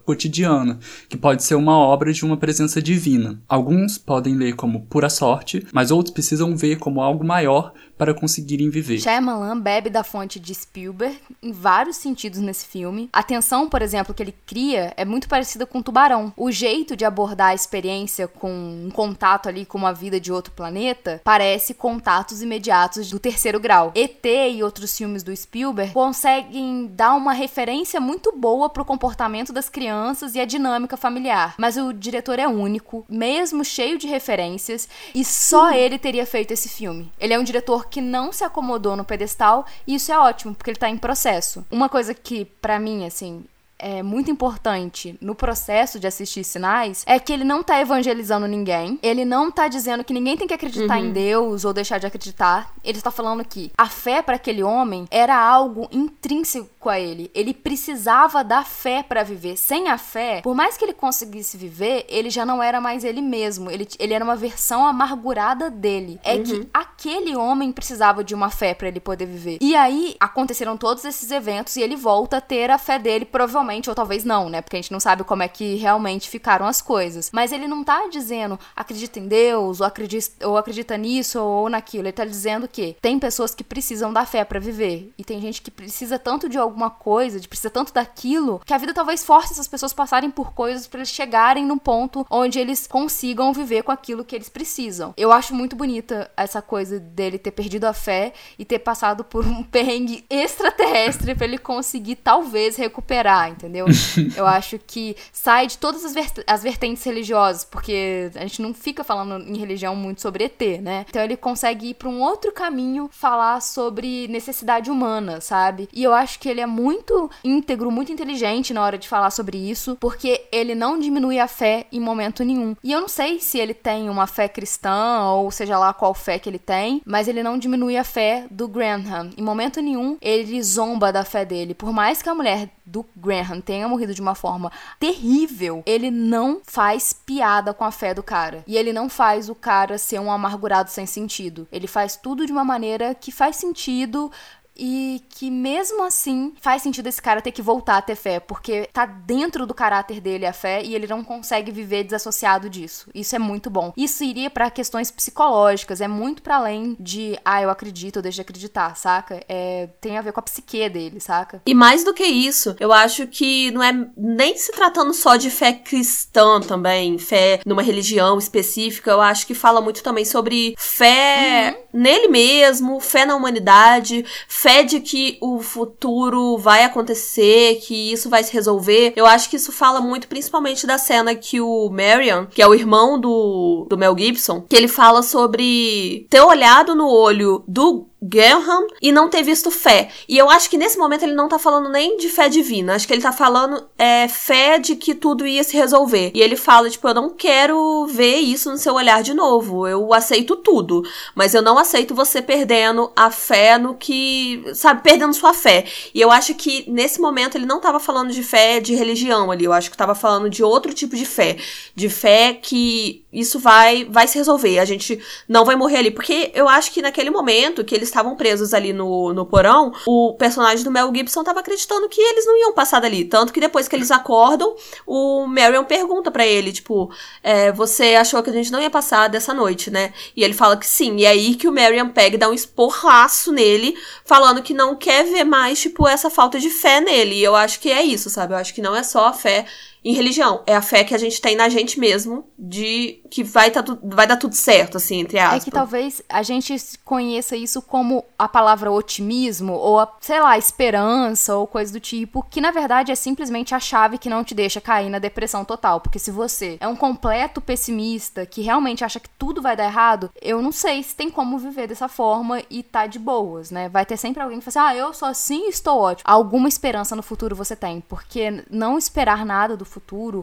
cotidiana, 0.06 0.80
que 1.10 1.18
pode 1.18 1.44
ser 1.44 1.56
uma 1.56 1.78
obra 1.78 2.14
de 2.14 2.24
uma 2.24 2.38
presença 2.38 2.82
divina. 2.82 3.42
Alguns 3.50 3.98
podem 3.98 4.36
ler 4.36 4.56
como 4.56 4.86
pura 4.86 5.10
sorte, 5.10 5.68
mas 5.74 5.92
outros 5.92 6.14
precisam 6.14 6.56
ver 6.56 6.78
como 6.78 7.02
algo 7.02 7.26
maior 7.26 7.74
para 7.98 8.14
conseguirem 8.14 8.70
viver. 8.70 9.00
Shyamalan 9.00 9.60
bebe 9.60 9.90
da 9.90 10.04
fonte 10.04 10.40
de 10.40 10.54
Spielberg 10.54 11.18
em 11.42 11.52
vários 11.52 11.98
sentidos 11.98 12.40
nesse 12.40 12.66
filme. 12.66 13.10
A 13.12 13.24
tensão, 13.24 13.70
por 13.70 13.82
exemplo, 13.82 14.14
que 14.14 14.22
ele 14.22 14.36
cria 14.46 14.94
é 14.98 15.06
muito 15.06 15.28
parecida 15.28 15.66
com 15.66 15.82
Tubarão. 15.82 16.34
O 16.36 16.52
jeito 16.52 16.96
de 16.96 17.06
abordar 17.06 17.50
a 17.50 17.56
experiência 17.56 18.28
com 18.28 18.52
um 18.52 18.90
contato 18.92 19.48
ali 19.48 19.66
com 19.66 19.78
uma 19.78 19.94
vida 19.94 20.20
de 20.20 20.32
outro 20.32 20.54
planeta 20.54 21.22
parece 21.24 21.74
contatos 21.74 22.42
imediatos 22.42 23.10
do 23.10 23.20
terceiro 23.20 23.60
grau. 23.60 23.92
ET 23.96 24.26
e 24.26 24.64
outros 24.64 24.96
filmes 24.98 25.24
do 25.24 25.36
Spielberg 25.36 25.94
conseguem 25.94 26.88
dar 26.94 27.16
uma 27.16 27.34
referência 27.34 28.00
muito 28.00 28.32
boa 28.32 28.70
pro 28.70 28.86
comportamento 28.86 29.54
das 29.54 29.70
crianças 29.70 30.36
e 30.36 30.40
a 30.40 30.46
dinâmica 30.46 30.98
familiar. 30.98 31.56
Mas 31.58 31.78
o 31.78 31.94
diretor 31.94 32.40
é 32.40 32.48
único, 32.48 33.06
mesmo 33.10 33.64
cheio 33.64 33.98
de 33.98 34.08
referências, 34.08 34.88
e 35.14 35.24
só 35.24 35.72
ele 35.72 35.98
teria 35.98 36.26
feito 36.26 36.52
esse 36.52 36.70
filme. 36.70 37.12
Ele 37.20 37.34
é 37.34 37.40
um 37.40 37.44
diretor 37.44 37.85
que 37.90 38.02
não 38.02 38.32
se 38.32 38.44
acomodou 38.44 38.96
no 38.96 39.06
pedestal 39.06 39.66
e 39.88 39.96
isso 39.96 40.12
é 40.12 40.18
ótimo, 40.18 40.54
porque 40.54 40.72
ele 40.72 40.80
tá 40.80 40.90
em 40.90 40.98
processo. 40.98 41.66
Uma 41.72 41.90
coisa 41.90 42.14
que, 42.14 42.46
para 42.46 42.80
mim, 42.80 43.06
assim, 43.06 43.46
é 43.78 44.02
muito 44.02 44.32
importante 44.32 45.18
no 45.22 45.36
processo 45.36 46.00
de 46.00 46.08
assistir 46.08 46.44
sinais 46.44 47.04
é 47.06 47.20
que 47.20 47.32
ele 47.32 47.44
não 47.44 47.62
tá 47.62 47.80
evangelizando 47.80 48.48
ninguém, 48.48 49.00
ele 49.02 49.26
não 49.26 49.52
tá 49.52 49.68
dizendo 49.68 50.04
que 50.04 50.14
ninguém 50.14 50.38
tem 50.38 50.48
que 50.48 50.54
acreditar 50.54 50.98
uhum. 50.98 51.06
em 51.06 51.12
Deus 51.12 51.66
ou 51.66 51.74
deixar 51.74 52.00
de 52.00 52.08
acreditar. 52.08 52.74
Ele 52.84 52.98
está 52.98 53.12
falando 53.12 53.44
que 53.44 53.72
a 53.78 53.88
fé 53.88 54.22
para 54.22 54.36
aquele 54.36 54.64
homem 54.64 55.08
era 55.12 55.38
algo 55.38 55.88
intrínseco 55.92 56.90
a 56.90 57.00
ele. 57.00 57.30
Ele 57.34 57.54
precisava 57.54 58.44
da 58.44 58.64
fé 58.64 59.04
para 59.04 59.24
viver. 59.24 59.58
Sem 59.58 59.90
a 59.90 59.98
fé, 59.98 60.42
por 60.42 60.56
mais 60.56 60.78
que 60.78 60.86
ele 60.86 60.94
conseguisse 60.94 61.58
viver, 61.58 62.06
ele 62.08 62.30
já 62.30 62.46
não 62.46 62.62
era 62.62 62.80
mais 62.80 63.04
ele 63.04 63.22
mesmo. 63.22 63.70
Ele, 63.70 63.88
ele 64.00 64.14
era 64.14 64.24
uma 64.24 64.36
versão 64.36 64.86
amargurada 64.86 65.70
dele. 65.70 66.20
É 66.24 66.36
uhum. 66.36 66.44
que 66.44 66.70
aquele 66.74 67.36
homem 67.36 67.72
precisava 67.72 68.24
de 68.24 68.34
uma 68.34 68.50
fé 68.50 68.74
para 68.74 68.88
ele 68.88 69.00
poder 69.00 69.26
viver. 69.26 69.58
E 69.62 69.76
aí 69.76 70.16
aconteceram 70.20 70.78
todos 70.78 71.04
esses 71.06 71.32
eventos 71.32 71.76
e 71.76 71.82
ele 71.82 71.96
volta 71.96 72.38
a 72.38 72.42
ter 72.42 72.70
a 72.70 72.78
fé 72.78 73.00
dele, 73.00 73.26
provavelmente 73.26 73.65
ou 73.90 73.96
talvez 73.96 74.24
não, 74.24 74.50
né? 74.50 74.62
Porque 74.62 74.78
a 74.78 74.82
gente 74.82 74.92
não 74.92 75.00
sabe 75.00 75.24
como 75.24 75.44
é 75.44 75.48
que 75.48 75.76
realmente 75.76 76.30
ficaram 76.30 76.66
as 76.66 76.82
coisas. 76.82 77.30
Mas 77.32 77.52
ele 77.52 77.68
não 77.68 77.84
tá 77.84 78.08
dizendo 78.08 78.60
acredita 78.76 79.20
em 79.20 79.28
Deus, 79.28 79.80
ou 79.80 79.88
acredita, 79.88 80.48
ou 80.48 80.58
acredita 80.58 80.98
nisso, 80.98 81.40
ou 81.42 81.70
naquilo. 81.70 82.06
Ele 82.06 82.12
tá 82.12 82.26
dizendo 82.26 82.68
que 82.68 82.96
tem 83.02 83.20
pessoas 83.20 83.54
que 83.54 83.64
precisam 83.64 84.12
da 84.12 84.26
fé 84.26 84.44
para 84.44 84.60
viver. 84.60 85.12
E 85.18 85.24
tem 85.24 85.42
gente 85.42 85.62
que 85.62 85.72
precisa 85.72 86.20
tanto 86.20 86.48
de 86.50 86.58
alguma 86.58 86.90
coisa, 86.90 87.40
de 87.40 87.48
precisa 87.48 87.70
tanto 87.70 87.94
daquilo, 87.94 88.62
que 88.66 88.74
a 88.74 88.78
vida 88.78 88.94
talvez 88.94 89.24
force 89.24 89.54
essas 89.54 89.68
pessoas 89.68 89.94
passarem 89.94 90.30
por 90.30 90.54
coisas 90.54 90.88
para 90.88 91.00
eles 91.00 91.10
chegarem 91.10 91.66
num 91.66 91.78
ponto 91.78 92.26
onde 92.30 92.60
eles 92.60 92.88
consigam 92.88 93.54
viver 93.54 93.84
com 93.84 93.92
aquilo 93.92 94.24
que 94.24 94.36
eles 94.36 94.50
precisam. 94.50 95.14
Eu 95.18 95.32
acho 95.32 95.54
muito 95.54 95.76
bonita 95.76 96.30
essa 96.36 96.62
coisa 96.62 97.00
dele 97.00 97.38
ter 97.38 97.52
perdido 97.52 97.86
a 97.86 97.94
fé 97.94 98.34
e 98.58 98.66
ter 98.66 98.80
passado 98.80 99.24
por 99.24 99.46
um 99.46 99.64
perrengue 99.64 100.26
extraterrestre 100.30 101.36
para 101.36 101.46
ele 101.46 101.58
conseguir 101.58 102.16
talvez 102.16 102.76
recuperar, 102.76 103.50
entendeu? 103.56 103.86
eu 104.36 104.46
acho 104.46 104.80
que 104.80 105.16
sai 105.32 105.68
de 105.68 105.78
todas 105.78 106.06
as, 106.06 106.14
as 106.46 106.64
vertentes 106.64 107.04
religiosas, 107.04 107.66
porque 107.66 108.32
a 108.36 108.42
gente 108.42 108.62
não 108.62 108.74
fica 108.74 109.04
falando 109.04 109.44
em 109.48 109.58
religião 109.58 109.96
muito 109.96 110.22
sobre 110.22 110.46
ET, 110.46 110.82
né? 110.82 111.06
Então 111.10 111.22
ele 111.22 111.38
consegue 111.38 111.90
ir 111.90 111.94
para 111.96 112.10
um 112.10 112.22
outro 112.22 112.52
caminho 112.52 113.10
falar 113.12 113.62
sobre 113.62 114.28
necessidade 114.28 114.90
humana, 114.90 115.42
sabe? 115.42 115.90
E 115.94 116.04
eu 116.04 116.14
acho 116.14 116.40
que 116.40 116.50
ele 116.50 116.62
é 116.62 116.66
muito 116.66 117.30
íntegro, 117.44 117.92
muito 117.92 118.12
inteligente 118.12 118.74
na 118.74 118.84
hora 118.84 118.98
de 118.98 119.08
falar 119.08 119.32
sobre 119.32 119.58
isso, 119.58 119.98
porque 120.00 120.46
ele 120.52 120.76
não 120.76 121.00
diminui 121.00 121.40
a 121.40 121.48
fé 121.48 121.88
em 121.92 122.00
momento 122.00 122.44
nenhum. 122.44 122.76
E 122.84 122.92
eu 122.92 123.02
não 123.02 123.08
sei 123.08 123.40
se 123.40 123.58
ele 123.58 123.74
tem 123.74 124.10
uma 124.10 124.28
fé 124.28 124.48
cristã 124.48 125.32
ou 125.32 125.52
seja 125.52 125.78
lá 125.78 125.94
qual 125.94 126.14
fé 126.14 126.38
que 126.40 126.50
ele 126.50 126.60
tem, 126.60 127.02
mas 127.06 127.28
ele 127.28 127.44
não 127.44 127.58
diminui 127.58 127.98
a 127.98 128.04
fé 128.04 128.46
do 128.50 128.68
Graham. 128.68 129.32
Em 129.38 129.44
momento 129.44 129.82
nenhum 129.82 130.18
ele 130.22 130.62
zomba 130.62 131.12
da 131.12 131.24
fé 131.24 131.46
dele. 131.46 131.74
Por 131.74 131.92
mais 131.92 132.22
que 132.22 132.30
a 132.30 132.36
mulher 132.36 132.70
do 132.86 133.06
Graham 133.16 133.62
tenha 133.62 133.88
morrido 133.88 134.14
de 134.14 134.22
uma 134.22 134.36
forma 134.36 134.72
terrível, 135.00 135.82
ele 135.86 136.12
não 136.12 136.62
faz 136.64 137.14
piada 137.14 137.74
com 137.74 137.84
a 137.84 137.92
fé 137.92 138.14
do 138.14 138.22
cara. 138.22 138.64
E 138.68 138.78
ele 138.78 138.94
não 138.94 139.10
faz 139.10 139.50
o 139.50 139.56
cara 139.56 139.98
ser 139.98 140.20
um 140.20 140.32
amargurado 140.32 140.90
sem 140.90 141.06
sentido. 141.06 141.68
Ele 141.72 141.88
faz 141.88 142.16
tudo 142.16 142.46
de 142.46 142.52
uma 142.52 142.64
maneira 142.64 143.16
que 143.16 143.32
faz 143.32 143.56
sentido 143.56 144.32
e 144.76 145.22
que 145.30 145.50
mesmo 145.50 146.04
assim 146.04 146.54
faz 146.60 146.82
sentido 146.82 147.08
esse 147.08 147.22
cara 147.22 147.42
ter 147.42 147.52
que 147.52 147.62
voltar 147.62 147.98
a 147.98 148.02
ter 148.02 148.16
fé, 148.16 148.40
porque 148.40 148.90
tá 148.92 149.06
dentro 149.06 149.66
do 149.66 149.74
caráter 149.74 150.20
dele 150.20 150.46
a 150.46 150.54
fé 150.54 150.84
e 150.84 150.94
ele 150.94 151.08
não 151.08 151.24
consegue 151.24 151.72
viver 151.72 152.04
desassociado 152.04 152.70
disso. 152.70 153.10
Isso 153.14 153.36
é 153.36 153.40
muito 153.40 153.70
bom. 153.70 153.94
Isso 153.96 154.24
iria 154.24 154.50
para 154.50 154.70
questões 154.70 155.10
psicológicas, 155.12 156.02
é 156.02 156.08
muito 156.08 156.42
para 156.42 156.58
além 156.58 156.96
de, 157.00 157.38
ah, 157.46 157.62
eu 157.62 157.70
acredito, 157.70 158.18
eu 158.18 158.22
deixo 158.22 158.36
de 158.36 158.42
acreditar, 158.42 158.96
saca? 158.96 159.44
É, 159.48 159.90
tem 160.02 160.18
a 160.18 160.22
ver 160.22 160.32
com 160.32 160.40
a 160.40 160.44
psique 160.44 160.90
dele, 160.90 161.20
saca? 161.20 161.62
E 161.66 161.74
mais 161.74 162.04
do 162.04 162.14
que 162.14 162.26
isso, 162.26 162.76
eu 162.80 162.92
acho 162.92 163.28
que 163.28 163.72
não 163.72 163.82
é 163.82 163.94
nem 164.18 164.58
se 164.58 164.72
tratando 164.72 165.14
só 165.14 165.36
de 165.36 165.50
fé 165.50 165.74
cristã 165.74 166.60
também, 166.60 167.18
fé 167.18 167.62
numa 167.66 167.82
religião 167.82 168.38
específica, 168.38 169.12
eu 169.12 169.22
acho 169.22 169.48
que 169.48 169.54
fala 169.54 169.80
muito 169.80 170.04
também 170.04 170.26
sobre 170.26 170.76
fé 170.78 171.78
uhum. 171.94 172.02
nele 172.02 172.28
mesmo, 172.28 173.00
fé 173.00 173.26
na 173.26 173.36
humanidade, 173.36 174.26
fé 174.48 174.65
de 174.84 175.00
que 175.00 175.38
o 175.42 175.60
futuro 175.60 176.58
vai 176.58 176.84
acontecer, 176.84 177.76
que 177.82 178.12
isso 178.12 178.30
vai 178.30 178.44
se 178.44 178.54
resolver. 178.54 179.14
Eu 179.16 179.26
acho 179.26 179.50
que 179.50 179.56
isso 179.56 179.72
fala 179.72 180.02
muito 180.02 180.28
principalmente 180.28 180.88
da 180.88 180.98
cena 180.98 181.36
que 181.36 181.62
o 181.62 181.90
Marion, 181.90 182.46
que 182.46 182.62
é 182.62 182.68
o 182.68 182.74
irmão 182.74 183.20
do, 183.20 183.86
do 183.90 183.98
Mel 183.98 184.18
Gibson, 184.18 184.62
que 184.62 184.76
ele 184.76 184.88
fala 184.88 185.22
sobre 185.22 186.26
ter 186.30 186.42
olhado 186.42 186.96
no 186.96 187.08
olho 187.08 187.64
do 187.68 188.08
Graham 188.28 188.88
e 189.02 189.12
não 189.12 189.30
ter 189.30 189.44
visto 189.44 189.70
fé. 189.70 190.10
E 190.28 190.38
eu 190.38 190.50
acho 190.50 190.70
que 190.70 190.78
nesse 190.78 190.98
momento 190.98 191.24
ele 191.24 191.36
não 191.36 191.48
tá 191.48 191.60
falando 191.60 191.90
nem 191.90 192.18
de 192.18 192.28
fé 192.28 192.50
divina. 192.50 192.96
Acho 192.96 193.08
que 193.08 193.14
ele 193.14 193.22
tá 193.22 193.32
falando 193.32 193.88
é, 193.98 194.28
fé 194.28 194.80
de 194.80 194.96
que 194.96 195.14
tudo 195.14 195.46
ia 195.46 195.64
se 195.64 195.78
resolver. 195.78 196.32
E 196.34 196.42
ele 196.42 196.56
fala, 196.56 196.90
tipo, 196.90 197.08
eu 197.08 197.14
não 197.14 197.30
quero 197.30 198.08
ver 198.08 198.38
isso 198.38 198.72
no 198.72 198.78
seu 198.78 198.96
olhar 198.96 199.22
de 199.22 199.34
novo. 199.34 199.88
Eu 199.88 200.14
aceito 200.14 200.56
tudo. 200.56 201.04
Mas 201.36 201.54
eu 201.54 201.62
não 201.62 201.78
aceito 201.78 202.16
você 202.16 202.42
perdendo 202.42 203.12
a 203.16 203.30
fé 203.30 203.78
no 203.78 203.94
que. 203.96 204.64
Sabe, 204.74 205.04
perdendo 205.04 205.34
sua 205.34 205.54
fé. 205.54 205.86
E 206.14 206.20
eu 206.20 206.32
acho 206.32 206.56
que 206.56 206.90
nesse 206.90 207.22
momento 207.22 207.56
ele 207.58 207.66
não 207.66 207.80
tava 207.80 208.00
falando 208.00 208.32
de 208.32 208.42
fé 208.42 208.80
de 208.80 208.96
religião 208.96 209.52
ali. 209.52 209.66
Eu 209.66 209.74
acho 209.74 209.92
que 209.92 209.98
tava 209.98 210.16
falando 210.16 210.50
de 210.50 210.64
outro 210.64 210.94
tipo 210.94 211.16
de 211.16 211.26
fé. 211.26 211.58
De 211.94 212.10
fé 212.10 212.54
que 212.54 213.24
isso 213.32 213.60
vai, 213.60 214.06
vai 214.06 214.28
se 214.28 214.38
resolver. 214.38 214.80
A 214.80 214.86
gente 214.86 215.20
não 215.48 215.64
vai 215.64 215.76
morrer 215.76 215.98
ali. 215.98 216.12
Porque 216.12 216.52
eu 216.56 216.68
acho 216.68 216.92
que 216.92 217.02
naquele 217.02 217.30
momento 217.30 217.84
que 217.84 217.94
eles 217.94 218.15
estavam 218.16 218.36
presos 218.36 218.74
ali 218.74 218.94
no, 218.94 219.34
no 219.34 219.46
porão, 219.46 219.94
o 220.08 220.34
personagem 220.34 220.84
do 220.84 220.92
Mel 220.92 221.12
Gibson 221.14 221.44
tava 221.44 221.60
acreditando 221.60 222.08
que 222.08 222.22
eles 222.22 222.46
não 222.46 222.58
iam 222.58 222.74
passar 222.74 223.02
dali. 223.02 223.26
Tanto 223.26 223.52
que 223.52 223.60
depois 223.60 223.88
que 223.88 223.96
eles 223.96 224.10
acordam, 224.10 224.76
o 225.06 225.46
Marion 225.46 225.84
pergunta 225.84 226.32
para 226.32 226.46
ele, 226.46 226.72
tipo, 226.72 227.12
é, 227.44 227.72
você 227.72 228.16
achou 228.16 228.42
que 228.42 228.50
a 228.50 228.54
gente 228.54 228.72
não 228.72 228.82
ia 228.82 228.90
passar 228.90 229.28
dessa 229.28 229.54
noite, 229.54 229.92
né? 229.92 230.14
E 230.36 230.44
ele 230.44 230.54
fala 230.54 230.78
que 230.78 230.88
sim. 230.88 231.18
E 231.18 231.26
é 231.26 231.30
aí 231.30 231.56
que 231.56 231.68
o 231.68 231.74
Marion 231.74 232.10
pega 232.10 232.36
e 232.36 232.40
dá 232.40 232.50
um 232.50 232.54
esporraço 232.54 233.52
nele, 233.52 233.96
falando 234.24 234.64
que 234.64 234.74
não 234.74 234.96
quer 234.96 235.26
ver 235.26 235.44
mais, 235.44 235.80
tipo, 235.80 236.08
essa 236.08 236.30
falta 236.30 236.60
de 236.60 236.70
fé 236.70 237.02
nele. 237.02 237.36
E 237.36 237.44
eu 237.44 237.56
acho 237.56 237.80
que 237.80 237.92
é 237.92 238.02
isso, 238.02 238.30
sabe? 238.30 238.54
Eu 238.54 238.58
acho 238.58 238.74
que 238.74 238.82
não 238.82 238.96
é 238.96 239.04
só 239.04 239.26
a 239.26 239.34
fé 239.34 239.66
em 240.06 240.14
religião. 240.14 240.62
É 240.68 240.76
a 240.76 240.84
fé 240.84 241.04
que 241.04 241.16
a 241.16 241.18
gente 241.18 241.42
tem 241.42 241.56
na 241.56 241.68
gente 241.68 242.00
mesmo, 242.00 242.46
de 242.58 243.22
que 243.32 243.44
vai, 243.44 243.72
tá 243.72 243.84
vai 244.04 244.28
dar 244.28 244.38
tudo 244.38 244.54
certo, 244.54 244.98
assim, 244.98 245.22
entre 245.22 245.40
aspas. 245.40 245.64
É 245.64 245.66
que 245.66 245.72
talvez 245.72 246.22
a 246.30 246.44
gente 246.44 246.76
conheça 247.04 247.56
isso 247.56 247.82
como 247.82 248.24
a 248.38 248.48
palavra 248.48 248.92
otimismo, 248.92 249.74
ou, 249.74 250.00
a, 250.00 250.16
sei 250.22 250.40
lá, 250.40 250.56
esperança, 250.60 251.56
ou 251.56 251.66
coisa 251.66 251.92
do 251.92 252.00
tipo, 252.00 252.44
que 252.44 252.62
na 252.62 252.70
verdade 252.70 253.12
é 253.12 253.16
simplesmente 253.16 253.74
a 253.74 253.80
chave 253.80 254.20
que 254.20 254.30
não 254.30 254.44
te 254.44 254.54
deixa 254.54 254.80
cair 254.80 255.10
na 255.10 255.18
depressão 255.18 255.66
total. 255.66 256.00
Porque 256.00 256.20
se 256.20 256.30
você 256.30 256.78
é 256.80 256.88
um 256.88 256.96
completo 256.96 257.60
pessimista, 257.60 258.46
que 258.46 258.62
realmente 258.62 259.04
acha 259.04 259.20
que 259.20 259.30
tudo 259.30 259.60
vai 259.60 259.76
dar 259.76 259.86
errado, 259.86 260.30
eu 260.40 260.62
não 260.62 260.72
sei 260.72 261.02
se 261.02 261.16
tem 261.16 261.32
como 261.32 261.58
viver 261.58 261.88
dessa 261.88 262.08
forma 262.08 262.62
e 262.70 262.84
tá 262.84 263.08
de 263.08 263.18
boas, 263.18 263.72
né? 263.72 263.90
Vai 263.90 264.06
ter 264.06 264.18
sempre 264.18 264.44
alguém 264.44 264.60
que 264.60 264.70
fala 264.70 264.90
assim, 264.90 264.98
ah, 264.98 265.02
eu 265.02 265.14
sou 265.14 265.28
assim 265.28 265.66
e 265.66 265.70
estou 265.70 266.00
ótimo. 266.00 266.30
Alguma 266.30 266.68
esperança 266.68 267.16
no 267.16 267.24
futuro 267.24 267.56
você 267.56 267.76
tem, 267.76 268.02
porque 268.02 268.64
não 268.70 269.00
esperar 269.00 269.44
nada 269.44 269.76
do 269.76 269.84
futuro 269.84 269.95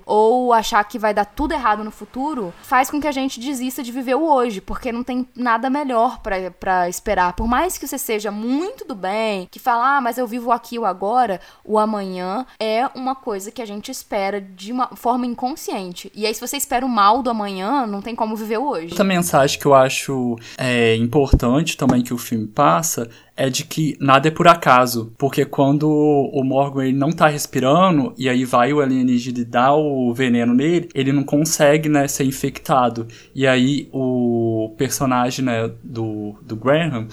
ou 0.07 0.53
achar 0.53 0.83
que 0.85 0.99
vai 0.99 1.12
dar 1.12 1.25
tudo 1.25 1.53
errado 1.53 1.85
no 1.85 1.91
futuro 1.91 2.53
faz 2.62 2.91
com 2.91 3.01
que 3.01 3.07
a 3.07 3.12
gente 3.12 3.41
desista 3.41 3.83
de 3.83 3.93
viver 3.93 4.15
o 4.15 4.25
hoje, 4.25 4.61
porque 4.61 4.93
não 4.93 5.03
tem 5.03 5.27
nada 5.37 5.69
melhor 5.69 6.21
para 6.21 6.88
esperar. 6.88 7.35
Por 7.35 7.47
mais 7.47 7.77
que 7.77 7.87
você 7.87 7.99
seja 7.99 8.31
muito 8.31 8.85
do 8.85 8.95
bem, 8.95 9.49
que 9.51 9.59
fala, 9.59 9.97
ah, 9.97 10.01
mas 10.01 10.19
eu 10.19 10.27
vivo 10.27 10.51
aqui 10.51 10.79
o 10.79 10.85
agora, 10.85 11.41
o 11.65 11.79
amanhã 11.79 12.47
é 12.59 12.88
uma 12.95 13.15
coisa 13.15 13.51
que 13.51 13.62
a 13.62 13.67
gente 13.67 13.91
espera 13.91 14.41
de 14.41 14.73
uma 14.73 14.88
forma 14.97 15.27
inconsciente. 15.27 16.11
E 16.15 16.27
aí, 16.27 16.35
se 16.35 16.41
você 16.41 16.57
espera 16.57 16.85
o 16.85 16.88
mal 16.88 17.23
do 17.23 17.31
amanhã, 17.31 17.87
não 17.87 18.01
tem 18.01 18.15
como 18.15 18.37
viver 18.37 18.59
o 18.59 18.69
hoje. 18.69 18.88
Outra 18.88 19.05
mensagem 19.05 19.59
que 19.59 19.67
eu 19.67 19.75
acho 19.75 20.37
é, 20.57 20.97
importante 20.97 21.77
também 21.77 22.03
que 22.03 22.15
o 22.15 22.19
filme 22.19 22.47
passa 22.47 23.11
é 23.37 23.49
de 23.49 23.64
que 23.64 23.97
nada 23.99 24.29
é 24.29 24.31
por 24.31 24.47
acaso, 24.47 25.12
porque 25.16 25.45
quando 25.45 25.88
o 25.88 26.45
Morgan 26.45 26.85
ele 26.85 26.97
não 26.97 27.11
tá 27.11 27.29
respirando 27.29 28.12
e 28.18 28.29
aí 28.29 28.45
vai 28.45 28.73
o 28.73 28.81
alienígena 28.81 29.38
e 29.40 29.45
dá 29.45 29.75
o 29.75 30.12
veneno 30.12 30.55
nele, 30.55 30.88
ele 30.95 31.12
não 31.12 31.25
consegue, 31.25 31.88
né, 31.88 32.07
ser 32.07 32.25
infectado. 32.25 33.07
E 33.35 33.47
aí 33.47 33.88
o 33.92 34.75
personagem, 34.77 35.45
né, 35.45 35.71
do, 35.83 36.35
do 36.42 36.55
Graham, 36.57 37.09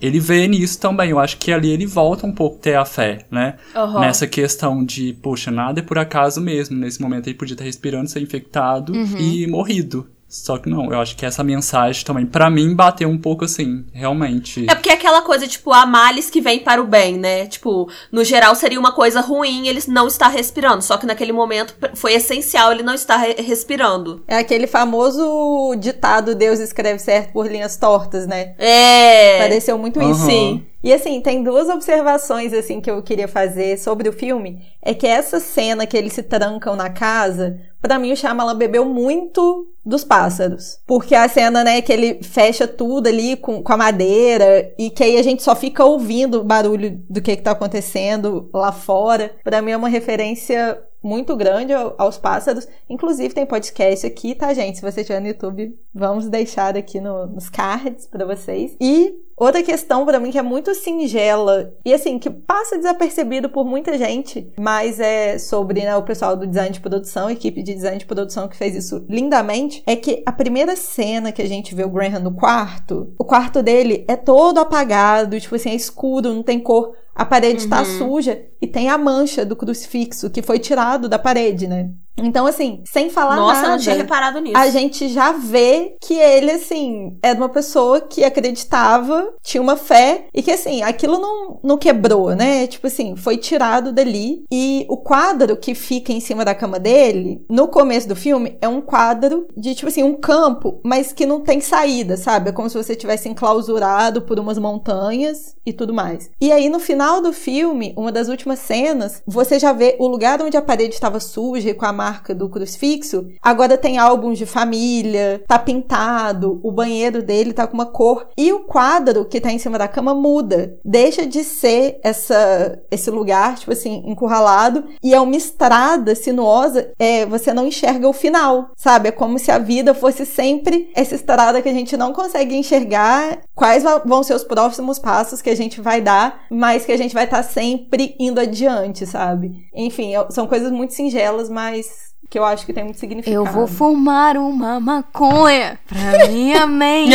ele 0.00 0.20
vê 0.20 0.46
nisso 0.46 0.78
também. 0.78 1.10
Eu 1.10 1.18
acho 1.18 1.38
que 1.38 1.52
ali 1.52 1.70
ele 1.70 1.86
volta 1.86 2.26
um 2.26 2.32
pouco 2.32 2.56
a 2.56 2.60
ter 2.60 2.74
a 2.76 2.84
fé, 2.84 3.26
né? 3.30 3.54
Uhum. 3.74 4.00
Nessa 4.00 4.26
questão 4.26 4.84
de, 4.84 5.14
poxa, 5.14 5.50
nada 5.50 5.80
é 5.80 5.82
por 5.82 5.98
acaso 5.98 6.40
mesmo. 6.40 6.76
Nesse 6.76 7.00
momento 7.00 7.26
ele 7.26 7.38
podia 7.38 7.54
estar 7.54 7.64
respirando, 7.64 8.10
ser 8.10 8.20
infectado 8.20 8.92
uhum. 8.92 9.18
e 9.18 9.46
morrido. 9.46 10.06
Só 10.42 10.58
que 10.58 10.68
não, 10.68 10.92
eu 10.92 10.98
acho 10.98 11.14
que 11.14 11.24
essa 11.24 11.44
mensagem 11.44 12.04
também, 12.04 12.26
para 12.26 12.50
mim, 12.50 12.74
bateu 12.74 13.08
um 13.08 13.16
pouco 13.16 13.44
assim, 13.44 13.84
realmente. 13.92 14.66
É 14.68 14.74
porque 14.74 14.90
é 14.90 14.94
aquela 14.94 15.22
coisa, 15.22 15.46
tipo, 15.46 15.72
há 15.72 15.86
males 15.86 16.28
que 16.28 16.40
vem 16.40 16.58
para 16.58 16.82
o 16.82 16.86
bem, 16.86 17.16
né? 17.16 17.46
Tipo, 17.46 17.88
no 18.10 18.24
geral 18.24 18.52
seria 18.56 18.80
uma 18.80 18.90
coisa 18.90 19.20
ruim 19.20 19.68
ele 19.68 19.80
não 19.86 20.08
estar 20.08 20.26
respirando. 20.26 20.82
Só 20.82 20.96
que 20.96 21.06
naquele 21.06 21.32
momento 21.32 21.76
foi 21.94 22.14
essencial 22.14 22.72
ele 22.72 22.82
não 22.82 22.94
estar 22.94 23.16
re 23.16 23.34
respirando. 23.34 24.24
É 24.26 24.38
aquele 24.38 24.66
famoso 24.66 25.76
ditado 25.78 26.34
Deus 26.34 26.58
escreve 26.58 26.98
certo 26.98 27.32
por 27.32 27.46
linhas 27.46 27.76
tortas, 27.76 28.26
né? 28.26 28.56
É. 28.58 29.38
Pareceu 29.38 29.78
muito 29.78 30.00
uhum. 30.00 30.10
isso. 30.10 30.26
Sim. 30.26 30.66
E 30.84 30.92
assim, 30.92 31.18
tem 31.22 31.42
duas 31.42 31.70
observações 31.70 32.52
assim 32.52 32.78
que 32.78 32.90
eu 32.90 33.02
queria 33.02 33.26
fazer 33.26 33.78
sobre 33.78 34.06
o 34.06 34.12
filme. 34.12 34.62
É 34.82 34.92
que 34.92 35.06
essa 35.06 35.40
cena 35.40 35.86
que 35.86 35.96
eles 35.96 36.12
se 36.12 36.22
trancam 36.22 36.76
na 36.76 36.90
casa, 36.90 37.58
para 37.84 37.98
mim 37.98 38.12
o 38.12 38.16
Shyamalan 38.16 38.56
bebeu 38.56 38.86
muito 38.86 39.68
dos 39.84 40.02
pássaros. 40.04 40.80
Porque 40.86 41.14
a 41.14 41.28
cena, 41.28 41.62
né, 41.62 41.82
que 41.82 41.92
ele 41.92 42.22
fecha 42.22 42.66
tudo 42.66 43.08
ali 43.08 43.36
com, 43.36 43.62
com 43.62 43.72
a 43.74 43.76
madeira 43.76 44.72
e 44.78 44.88
que 44.88 45.04
aí 45.04 45.18
a 45.18 45.22
gente 45.22 45.42
só 45.42 45.54
fica 45.54 45.84
ouvindo 45.84 46.40
o 46.40 46.44
barulho 46.44 46.98
do 47.10 47.20
que 47.20 47.36
que 47.36 47.42
tá 47.42 47.50
acontecendo 47.50 48.48
lá 48.54 48.72
fora. 48.72 49.36
Para 49.44 49.60
mim 49.60 49.72
é 49.72 49.76
uma 49.76 49.90
referência 49.90 50.82
muito 51.02 51.36
grande 51.36 51.74
aos 51.74 52.16
pássaros. 52.16 52.66
Inclusive 52.88 53.34
tem 53.34 53.44
podcast 53.44 54.06
aqui, 54.06 54.34
tá, 54.34 54.54
gente? 54.54 54.76
Se 54.76 54.82
você 54.82 55.02
estiver 55.02 55.20
no 55.20 55.28
YouTube, 55.28 55.78
vamos 55.94 56.26
deixar 56.26 56.78
aqui 56.78 57.02
no, 57.02 57.26
nos 57.26 57.50
cards 57.50 58.06
para 58.06 58.24
vocês. 58.24 58.74
E 58.80 59.14
outra 59.36 59.62
questão 59.62 60.04
para 60.04 60.20
mim 60.20 60.30
que 60.30 60.38
é 60.38 60.42
muito 60.42 60.74
singela 60.74 61.72
e 61.84 61.92
assim 61.92 62.18
que 62.18 62.30
passa 62.30 62.76
desapercebido 62.76 63.48
por 63.48 63.64
muita 63.64 63.96
gente, 63.98 64.52
mas 64.58 65.00
é 65.00 65.38
sobre 65.38 65.80
né, 65.80 65.96
o 65.96 66.02
pessoal 66.02 66.36
do 66.36 66.46
design 66.46 66.70
de 66.70 66.80
produção, 66.80 67.30
equipe 67.30 67.62
de 67.62 67.74
design 67.74 67.98
de 67.98 68.06
produção 68.06 68.48
que 68.48 68.56
fez 68.56 68.74
isso 68.74 69.04
lindamente, 69.08 69.82
é 69.86 69.96
que 69.96 70.22
a 70.26 70.32
primeira 70.32 70.76
cena 70.76 71.32
que 71.32 71.42
a 71.42 71.48
gente 71.48 71.74
vê 71.74 71.84
o 71.84 71.90
Graham 71.90 72.20
no 72.20 72.34
quarto, 72.34 73.12
o 73.18 73.24
quarto 73.24 73.62
dele 73.62 74.04
é 74.08 74.16
todo 74.16 74.58
apagado, 74.58 75.38
tipo 75.40 75.54
assim, 75.54 75.70
é 75.70 75.74
escuro, 75.74 76.32
não 76.32 76.42
tem 76.42 76.60
cor. 76.60 76.92
A 77.14 77.24
parede 77.24 77.58
está 77.58 77.78
uhum. 77.80 77.98
suja 77.98 78.42
e 78.60 78.66
tem 78.66 78.88
a 78.88 78.98
mancha 78.98 79.44
do 79.44 79.54
crucifixo 79.54 80.30
que 80.30 80.42
foi 80.42 80.58
tirado 80.58 81.08
da 81.08 81.18
parede, 81.18 81.68
né? 81.68 81.90
Então, 82.16 82.46
assim, 82.46 82.82
sem 82.84 83.10
falar 83.10 83.36
Nossa, 83.36 83.54
nada. 83.54 83.68
Nossa, 83.68 83.70
não 83.72 83.78
tinha 83.78 83.96
reparado 83.96 84.40
nisso. 84.40 84.56
A 84.56 84.68
gente 84.70 85.08
já 85.08 85.32
vê 85.32 85.96
que 86.00 86.14
ele, 86.14 86.50
assim, 86.50 87.18
era 87.22 87.36
uma 87.36 87.48
pessoa 87.48 88.00
que 88.00 88.24
acreditava, 88.24 89.32
tinha 89.42 89.60
uma 89.62 89.76
fé, 89.76 90.26
e 90.32 90.42
que, 90.42 90.50
assim, 90.50 90.82
aquilo 90.82 91.18
não, 91.18 91.60
não 91.62 91.78
quebrou, 91.78 92.34
né? 92.34 92.66
Tipo 92.66 92.86
assim, 92.86 93.16
foi 93.16 93.36
tirado 93.36 93.92
dali. 93.92 94.44
E 94.50 94.86
o 94.88 94.96
quadro 94.96 95.56
que 95.56 95.74
fica 95.74 96.12
em 96.12 96.20
cima 96.20 96.44
da 96.44 96.54
cama 96.54 96.78
dele, 96.78 97.44
no 97.50 97.68
começo 97.68 98.08
do 98.08 98.16
filme, 98.16 98.56
é 98.60 98.68
um 98.68 98.80
quadro 98.80 99.48
de, 99.56 99.74
tipo 99.74 99.88
assim, 99.88 100.02
um 100.02 100.14
campo, 100.14 100.80
mas 100.84 101.12
que 101.12 101.26
não 101.26 101.40
tem 101.40 101.60
saída, 101.60 102.16
sabe? 102.16 102.50
É 102.50 102.52
como 102.52 102.70
se 102.70 102.76
você 102.76 102.94
tivesse 102.94 103.28
enclausurado 103.28 104.22
por 104.22 104.38
umas 104.38 104.58
montanhas 104.58 105.56
e 105.66 105.72
tudo 105.72 105.92
mais. 105.92 106.30
E 106.40 106.52
aí, 106.52 106.68
no 106.68 106.78
final 106.78 107.20
do 107.20 107.32
filme, 107.32 107.92
uma 107.96 108.12
das 108.12 108.28
últimas 108.28 108.60
cenas, 108.60 109.22
você 109.26 109.58
já 109.58 109.72
vê 109.72 109.96
o 109.98 110.06
lugar 110.06 110.40
onde 110.40 110.56
a 110.56 110.62
parede 110.62 110.94
estava 110.94 111.18
suja 111.18 111.70
e 111.70 111.74
com 111.74 111.86
a 111.86 111.92
marca 112.04 112.34
do 112.34 112.50
crucifixo, 112.50 113.26
agora 113.40 113.78
tem 113.78 113.96
álbuns 113.96 114.36
de 114.36 114.44
família, 114.44 115.42
tá 115.48 115.58
pintado, 115.58 116.60
o 116.62 116.70
banheiro 116.70 117.22
dele 117.22 117.54
tá 117.54 117.66
com 117.66 117.74
uma 117.74 117.86
cor 117.86 118.28
e 118.36 118.52
o 118.52 118.60
quadro 118.60 119.24
que 119.24 119.40
tá 119.40 119.50
em 119.50 119.58
cima 119.58 119.78
da 119.78 119.88
cama 119.88 120.14
muda, 120.14 120.76
deixa 120.84 121.26
de 121.26 121.42
ser 121.42 121.98
essa 122.02 122.78
esse 122.90 123.10
lugar 123.10 123.56
tipo 123.56 123.72
assim 123.72 124.02
encurralado 124.06 124.84
e 125.02 125.14
é 125.14 125.20
uma 125.20 125.36
estrada 125.36 126.14
sinuosa, 126.14 126.92
é 126.98 127.24
você 127.24 127.54
não 127.54 127.66
enxerga 127.66 128.06
o 128.06 128.12
final, 128.12 128.70
sabe? 128.76 129.08
É 129.08 129.12
como 129.12 129.38
se 129.38 129.50
a 129.50 129.58
vida 129.58 129.94
fosse 129.94 130.26
sempre 130.26 130.90
essa 130.94 131.14
estrada 131.14 131.62
que 131.62 131.68
a 131.68 131.72
gente 131.72 131.96
não 131.96 132.12
consegue 132.12 132.54
enxergar 132.54 133.38
quais 133.54 133.82
vão 134.04 134.22
ser 134.22 134.34
os 134.34 134.44
próximos 134.44 134.98
passos 134.98 135.40
que 135.40 135.50
a 135.50 135.56
gente 135.56 135.80
vai 135.80 136.02
dar, 136.02 136.44
mas 136.50 136.84
que 136.84 136.92
a 136.92 136.98
gente 136.98 137.14
vai 137.14 137.24
estar 137.24 137.38
tá 137.38 137.42
sempre 137.42 138.14
indo 138.18 138.40
adiante, 138.40 139.06
sabe? 139.06 139.52
Enfim, 139.74 140.12
são 140.30 140.46
coisas 140.46 140.70
muito 140.70 140.92
singelas, 140.92 141.48
mas 141.48 141.93
que 142.34 142.38
eu 142.38 142.44
acho 142.44 142.66
que 142.66 142.72
tem 142.72 142.82
muito 142.82 142.98
significado. 142.98 143.36
Eu 143.36 143.44
vou 143.44 143.66
fumar 143.66 144.36
uma 144.36 144.80
maconha 144.80 145.78
pra 145.86 146.26
minha 146.26 146.66
mente. 146.66 147.14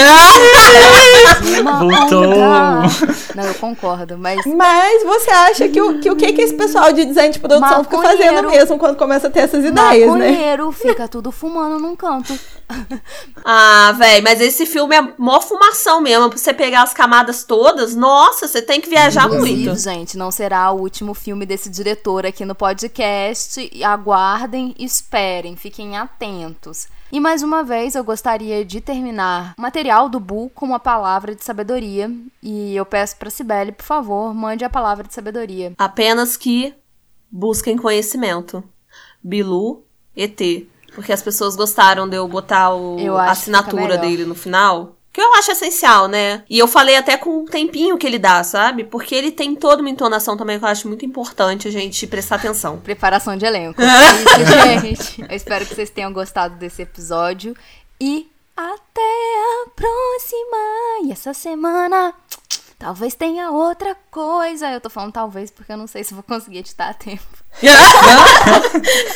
Voltou! 1.64 2.36
Não, 3.36 3.44
eu 3.44 3.54
concordo, 3.56 4.18
mas. 4.18 4.46
Mas 4.46 5.04
você 5.04 5.30
acha 5.30 5.68
que 5.68 5.82
o 5.82 6.00
que, 6.00 6.10
o 6.10 6.16
que, 6.16 6.32
que 6.32 6.42
esse 6.42 6.54
pessoal 6.54 6.94
de 6.94 7.04
design 7.06 7.34
de 7.34 7.40
produção 7.40 7.84
fica 7.84 8.02
fazendo 8.02 8.50
mesmo 8.50 8.78
quando 8.78 8.96
começa 8.96 9.28
a 9.28 9.30
ter 9.30 9.42
essas 9.42 9.66
ideias, 9.66 10.14
né? 10.14 10.32
Maconheiro 10.32 10.72
fica 10.72 11.08
tudo 11.08 11.32
fumando 11.32 11.80
num 11.80 11.96
canto. 11.96 12.38
ah, 13.44 13.94
velho, 13.98 14.24
mas 14.24 14.40
esse 14.40 14.66
filme 14.66 14.96
é 14.96 15.14
mó 15.18 15.42
fumação 15.42 16.02
mesmo. 16.02 16.30
Pra 16.30 16.38
você 16.38 16.54
pegar 16.54 16.84
as 16.84 16.94
camadas 16.94 17.44
todas, 17.44 17.96
nossa, 17.96 18.48
você 18.48 18.62
tem 18.62 18.80
que 18.80 18.90
viajar 18.90 19.26
Inclusive, 19.26 19.66
muito. 19.66 19.80
gente, 19.80 20.18
não 20.18 20.32
será 20.32 20.72
o 20.72 20.80
último 20.80 21.14
filme 21.14 21.46
desse 21.46 21.70
diretor 21.70 22.26
aqui 22.26 22.46
no 22.46 22.56
podcast. 22.56 23.70
Aguardem, 23.84 24.76
esperem, 24.78 25.56
fiquem 25.56 25.98
atentos. 25.98 26.88
E 27.12 27.20
mais 27.20 27.42
uma 27.42 27.64
vez 27.64 27.96
eu 27.96 28.04
gostaria 28.04 28.64
de 28.64 28.80
terminar 28.80 29.56
o 29.58 29.62
material 29.62 30.08
do 30.08 30.20
Bu 30.20 30.52
com 30.54 30.68
uma 30.68 30.80
palavra 30.80 31.34
de 31.34 31.44
sabedoria. 31.44 32.12
E 32.42 32.76
eu 32.76 32.86
peço 32.86 33.18
pra 33.18 33.32
Cibele, 33.32 33.72
por 33.72 33.84
favor, 33.84 34.32
mande 34.34 34.64
a 34.64 34.70
palavra 34.70 35.08
de 35.08 35.14
sabedoria. 35.14 35.74
Apenas 35.78 36.38
que 36.38 36.74
busquem 37.32 37.78
conhecimento. 37.78 38.64
Bilu, 39.24 39.84
ET. 40.16 40.40
Porque 40.94 41.14
as 41.14 41.22
pessoas 41.22 41.56
gostaram 41.56 42.08
de 42.08 42.18
eu 42.18 42.28
botar 42.28 42.74
o, 42.74 43.18
a 43.18 43.32
assinatura 43.32 43.98
dele 43.98 44.26
no 44.26 44.36
final. 44.36 44.96
Que 45.12 45.22
eu 45.22 45.34
acho 45.34 45.52
essencial, 45.52 46.08
né? 46.08 46.44
E 46.48 46.60
eu 46.60 46.68
falei 46.68 46.96
até 46.96 47.18
com 47.18 47.44
o 47.44 47.46
tempinho 47.46 47.98
que 47.98 48.06
ele 48.06 48.20
dá, 48.20 48.44
sabe? 48.44 48.84
Porque 48.84 49.16
ele 49.16 49.32
tem 49.32 49.56
toda 49.56 49.82
uma 49.82 49.90
entonação 49.90 50.38
também 50.38 50.60
que 50.60 50.66
eu 50.66 50.70
acho 50.70 50.88
muito 50.88 51.04
importante 51.04 51.68
a 51.68 51.72
gente 51.72 52.06
prestar 52.06 52.36
atenção. 52.36 52.78
Preparação 52.84 53.36
de 53.36 53.46
elenco. 53.46 53.82
Isso, 53.82 54.86
gente. 55.18 55.26
Eu 55.28 55.36
espero 55.36 55.66
que 55.66 55.74
vocês 55.74 55.90
tenham 55.90 56.14
gostado 56.14 56.56
desse 56.56 56.84
episódio. 56.84 57.56
E 58.00 58.30
até 58.56 59.02
a 59.02 59.70
próxima! 59.76 61.08
E 61.08 61.12
essa 61.12 61.34
semana 61.34 62.14
Talvez 62.80 63.14
tenha 63.14 63.52
outra 63.52 63.94
coisa. 64.10 64.72
Eu 64.72 64.80
tô 64.80 64.90
falando 64.90 65.12
talvez 65.12 65.52
porque 65.52 65.70
eu 65.70 65.76
não 65.76 65.86
sei 65.86 66.02
se 66.02 66.14
vou 66.14 66.24
conseguir 66.24 66.60
editar 66.60 66.88
a 66.88 66.94
tempo. 66.94 67.28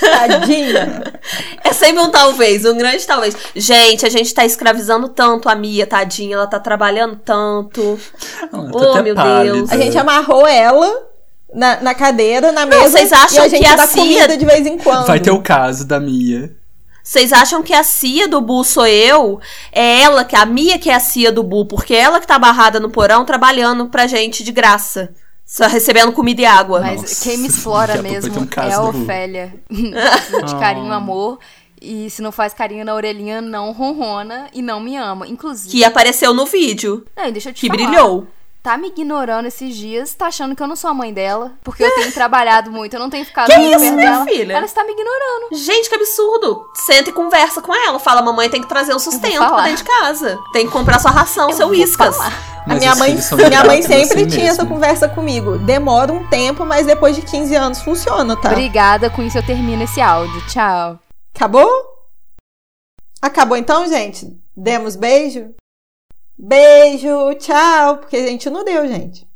Tadinha. 0.01 1.21
É 1.63 1.71
sempre 1.71 2.03
um 2.03 2.11
talvez, 2.11 2.65
um 2.65 2.77
grande 2.77 3.07
talvez. 3.07 3.37
Gente, 3.55 4.05
a 4.05 4.09
gente 4.09 4.33
tá 4.33 4.43
escravizando 4.43 5.07
tanto 5.07 5.47
a 5.47 5.55
Mia, 5.55 5.87
tadinha. 5.87 6.35
Ela 6.35 6.45
tá 6.45 6.59
trabalhando 6.59 7.15
tanto. 7.15 7.97
oh, 8.51 9.01
meu 9.01 9.15
pálida. 9.15 9.53
Deus. 9.53 9.71
A 9.71 9.77
gente 9.77 9.97
amarrou 9.97 10.45
ela 10.45 11.07
na, 11.53 11.79
na 11.79 11.95
cadeira, 11.95 12.51
na 12.51 12.65
mesa. 12.65 12.81
Não, 12.81 12.89
vocês 12.89 13.13
acham 13.13 13.43
e 13.43 13.45
a 13.45 13.47
gente 13.47 13.63
que 13.63 13.75
dá 13.77 13.83
a 13.83 13.87
comida 13.87 14.37
de 14.37 14.45
vez 14.45 14.67
em 14.67 14.77
quando. 14.77 15.07
Vai 15.07 15.21
ter 15.21 15.31
o 15.31 15.41
caso 15.41 15.87
da 15.87 16.01
Mia. 16.01 16.53
Vocês 17.03 17.33
acham 17.33 17.61
que 17.61 17.73
a 17.73 17.83
Cia 17.83 18.29
do 18.29 18.39
Bu 18.39 18.63
sou 18.63 18.87
eu? 18.87 19.39
É 19.73 20.01
ela, 20.01 20.23
que 20.23 20.37
a 20.37 20.45
Mia 20.45 20.79
que 20.79 20.89
é 20.89 20.95
a 20.95 20.99
Cia 21.01 21.33
do 21.33 21.43
Bu, 21.43 21.65
porque 21.65 21.93
é 21.93 21.99
ela 21.99 22.21
que 22.21 22.25
tá 22.25 22.39
barrada 22.39 22.79
no 22.79 22.89
porão 22.89 23.25
trabalhando 23.25 23.87
pra 23.87 24.07
gente 24.07 24.41
de 24.41 24.53
graça. 24.53 25.13
Só 25.45 25.67
recebendo 25.67 26.13
comida 26.13 26.41
e 26.41 26.45
água. 26.45 26.79
Mas 26.79 27.01
Nossa, 27.01 27.23
quem 27.23 27.37
me 27.37 27.49
explora 27.49 28.01
mesmo 28.01 28.39
um 28.39 28.47
é 28.61 28.73
a 28.73 28.81
Ofélia. 28.81 29.53
de 29.69 30.55
carinho 30.57 30.87
e 30.87 30.91
ah. 30.91 30.95
amor. 30.95 31.39
E 31.81 32.09
se 32.09 32.21
não 32.21 32.31
faz 32.31 32.53
carinho 32.53 32.85
na 32.85 32.95
orelhinha, 32.95 33.41
não 33.41 33.73
ronrona 33.73 34.47
e 34.53 34.61
não 34.61 34.79
me 34.79 34.95
ama. 34.95 35.27
Inclusive. 35.27 35.69
Que 35.69 35.83
apareceu 35.83 36.33
no 36.33 36.45
vídeo. 36.45 37.05
Não, 37.15 37.29
deixa 37.29 37.49
eu 37.49 37.53
te 37.53 37.59
que 37.59 37.67
falar. 37.67 37.85
brilhou 37.85 38.27
tá 38.63 38.77
me 38.77 38.87
ignorando 38.87 39.45
esses 39.45 39.75
dias, 39.75 40.13
tá 40.13 40.27
achando 40.27 40.55
que 40.55 40.63
eu 40.63 40.67
não 40.67 40.75
sou 40.77 40.89
a 40.89 40.93
mãe 40.93 41.13
dela, 41.13 41.51
porque 41.61 41.83
eu 41.83 41.93
tenho 41.95 42.13
trabalhado 42.13 42.71
muito, 42.71 42.93
eu 42.93 42.99
não 42.99 43.09
tenho 43.09 43.25
ficado 43.25 43.51
que 43.51 43.57
muito 43.57 43.71
isso, 43.71 43.79
perto 43.79 43.95
minha 43.95 44.11
dela. 44.11 44.25
filha? 44.25 44.53
Ela 44.53 44.65
está 44.65 44.85
me 44.85 44.93
ignorando. 44.93 45.49
Gente, 45.51 45.89
que 45.89 45.95
absurdo. 45.95 46.65
Senta 46.73 47.09
e 47.09 47.13
conversa 47.13 47.61
com 47.61 47.75
ela. 47.75 47.99
Fala, 47.99 48.21
mamãe 48.21 48.49
tem 48.49 48.61
que 48.61 48.69
trazer 48.69 48.93
o 48.93 48.99
sustento 48.99 49.37
pra 49.37 49.63
dentro 49.63 49.83
de 49.83 49.83
casa. 49.83 50.39
Tem 50.53 50.65
que 50.65 50.71
comprar 50.71 50.99
sua 50.99 51.11
ração, 51.11 51.49
eu 51.49 51.57
seu 51.57 51.67
whiskas. 51.67 52.17
A 52.65 52.75
minha 52.75 52.95
mãe, 52.95 53.17
minha 53.49 53.63
mãe 53.65 53.81
sempre 53.81 54.25
tinha 54.25 54.49
essa 54.49 54.65
conversa 54.65 55.09
comigo. 55.09 55.57
Demora 55.57 56.13
um 56.13 56.25
tempo, 56.29 56.65
mas 56.65 56.85
depois 56.85 57.17
de 57.17 57.21
15 57.21 57.55
anos 57.55 57.81
funciona, 57.81 58.37
tá? 58.37 58.51
Obrigada, 58.51 59.09
com 59.09 59.21
isso 59.21 59.37
eu 59.37 59.45
termino 59.45 59.83
esse 59.83 59.99
áudio. 59.99 60.41
Tchau. 60.47 60.97
Acabou? 61.35 61.67
Acabou 63.21 63.57
então, 63.57 63.85
gente? 63.89 64.25
Demos 64.55 64.95
beijo? 64.95 65.53
Beijo, 66.37 67.33
tchau, 67.35 67.97
porque 67.97 68.17
a 68.17 68.27
gente 68.27 68.49
não 68.49 68.63
deu, 68.63 68.87
gente. 68.87 69.27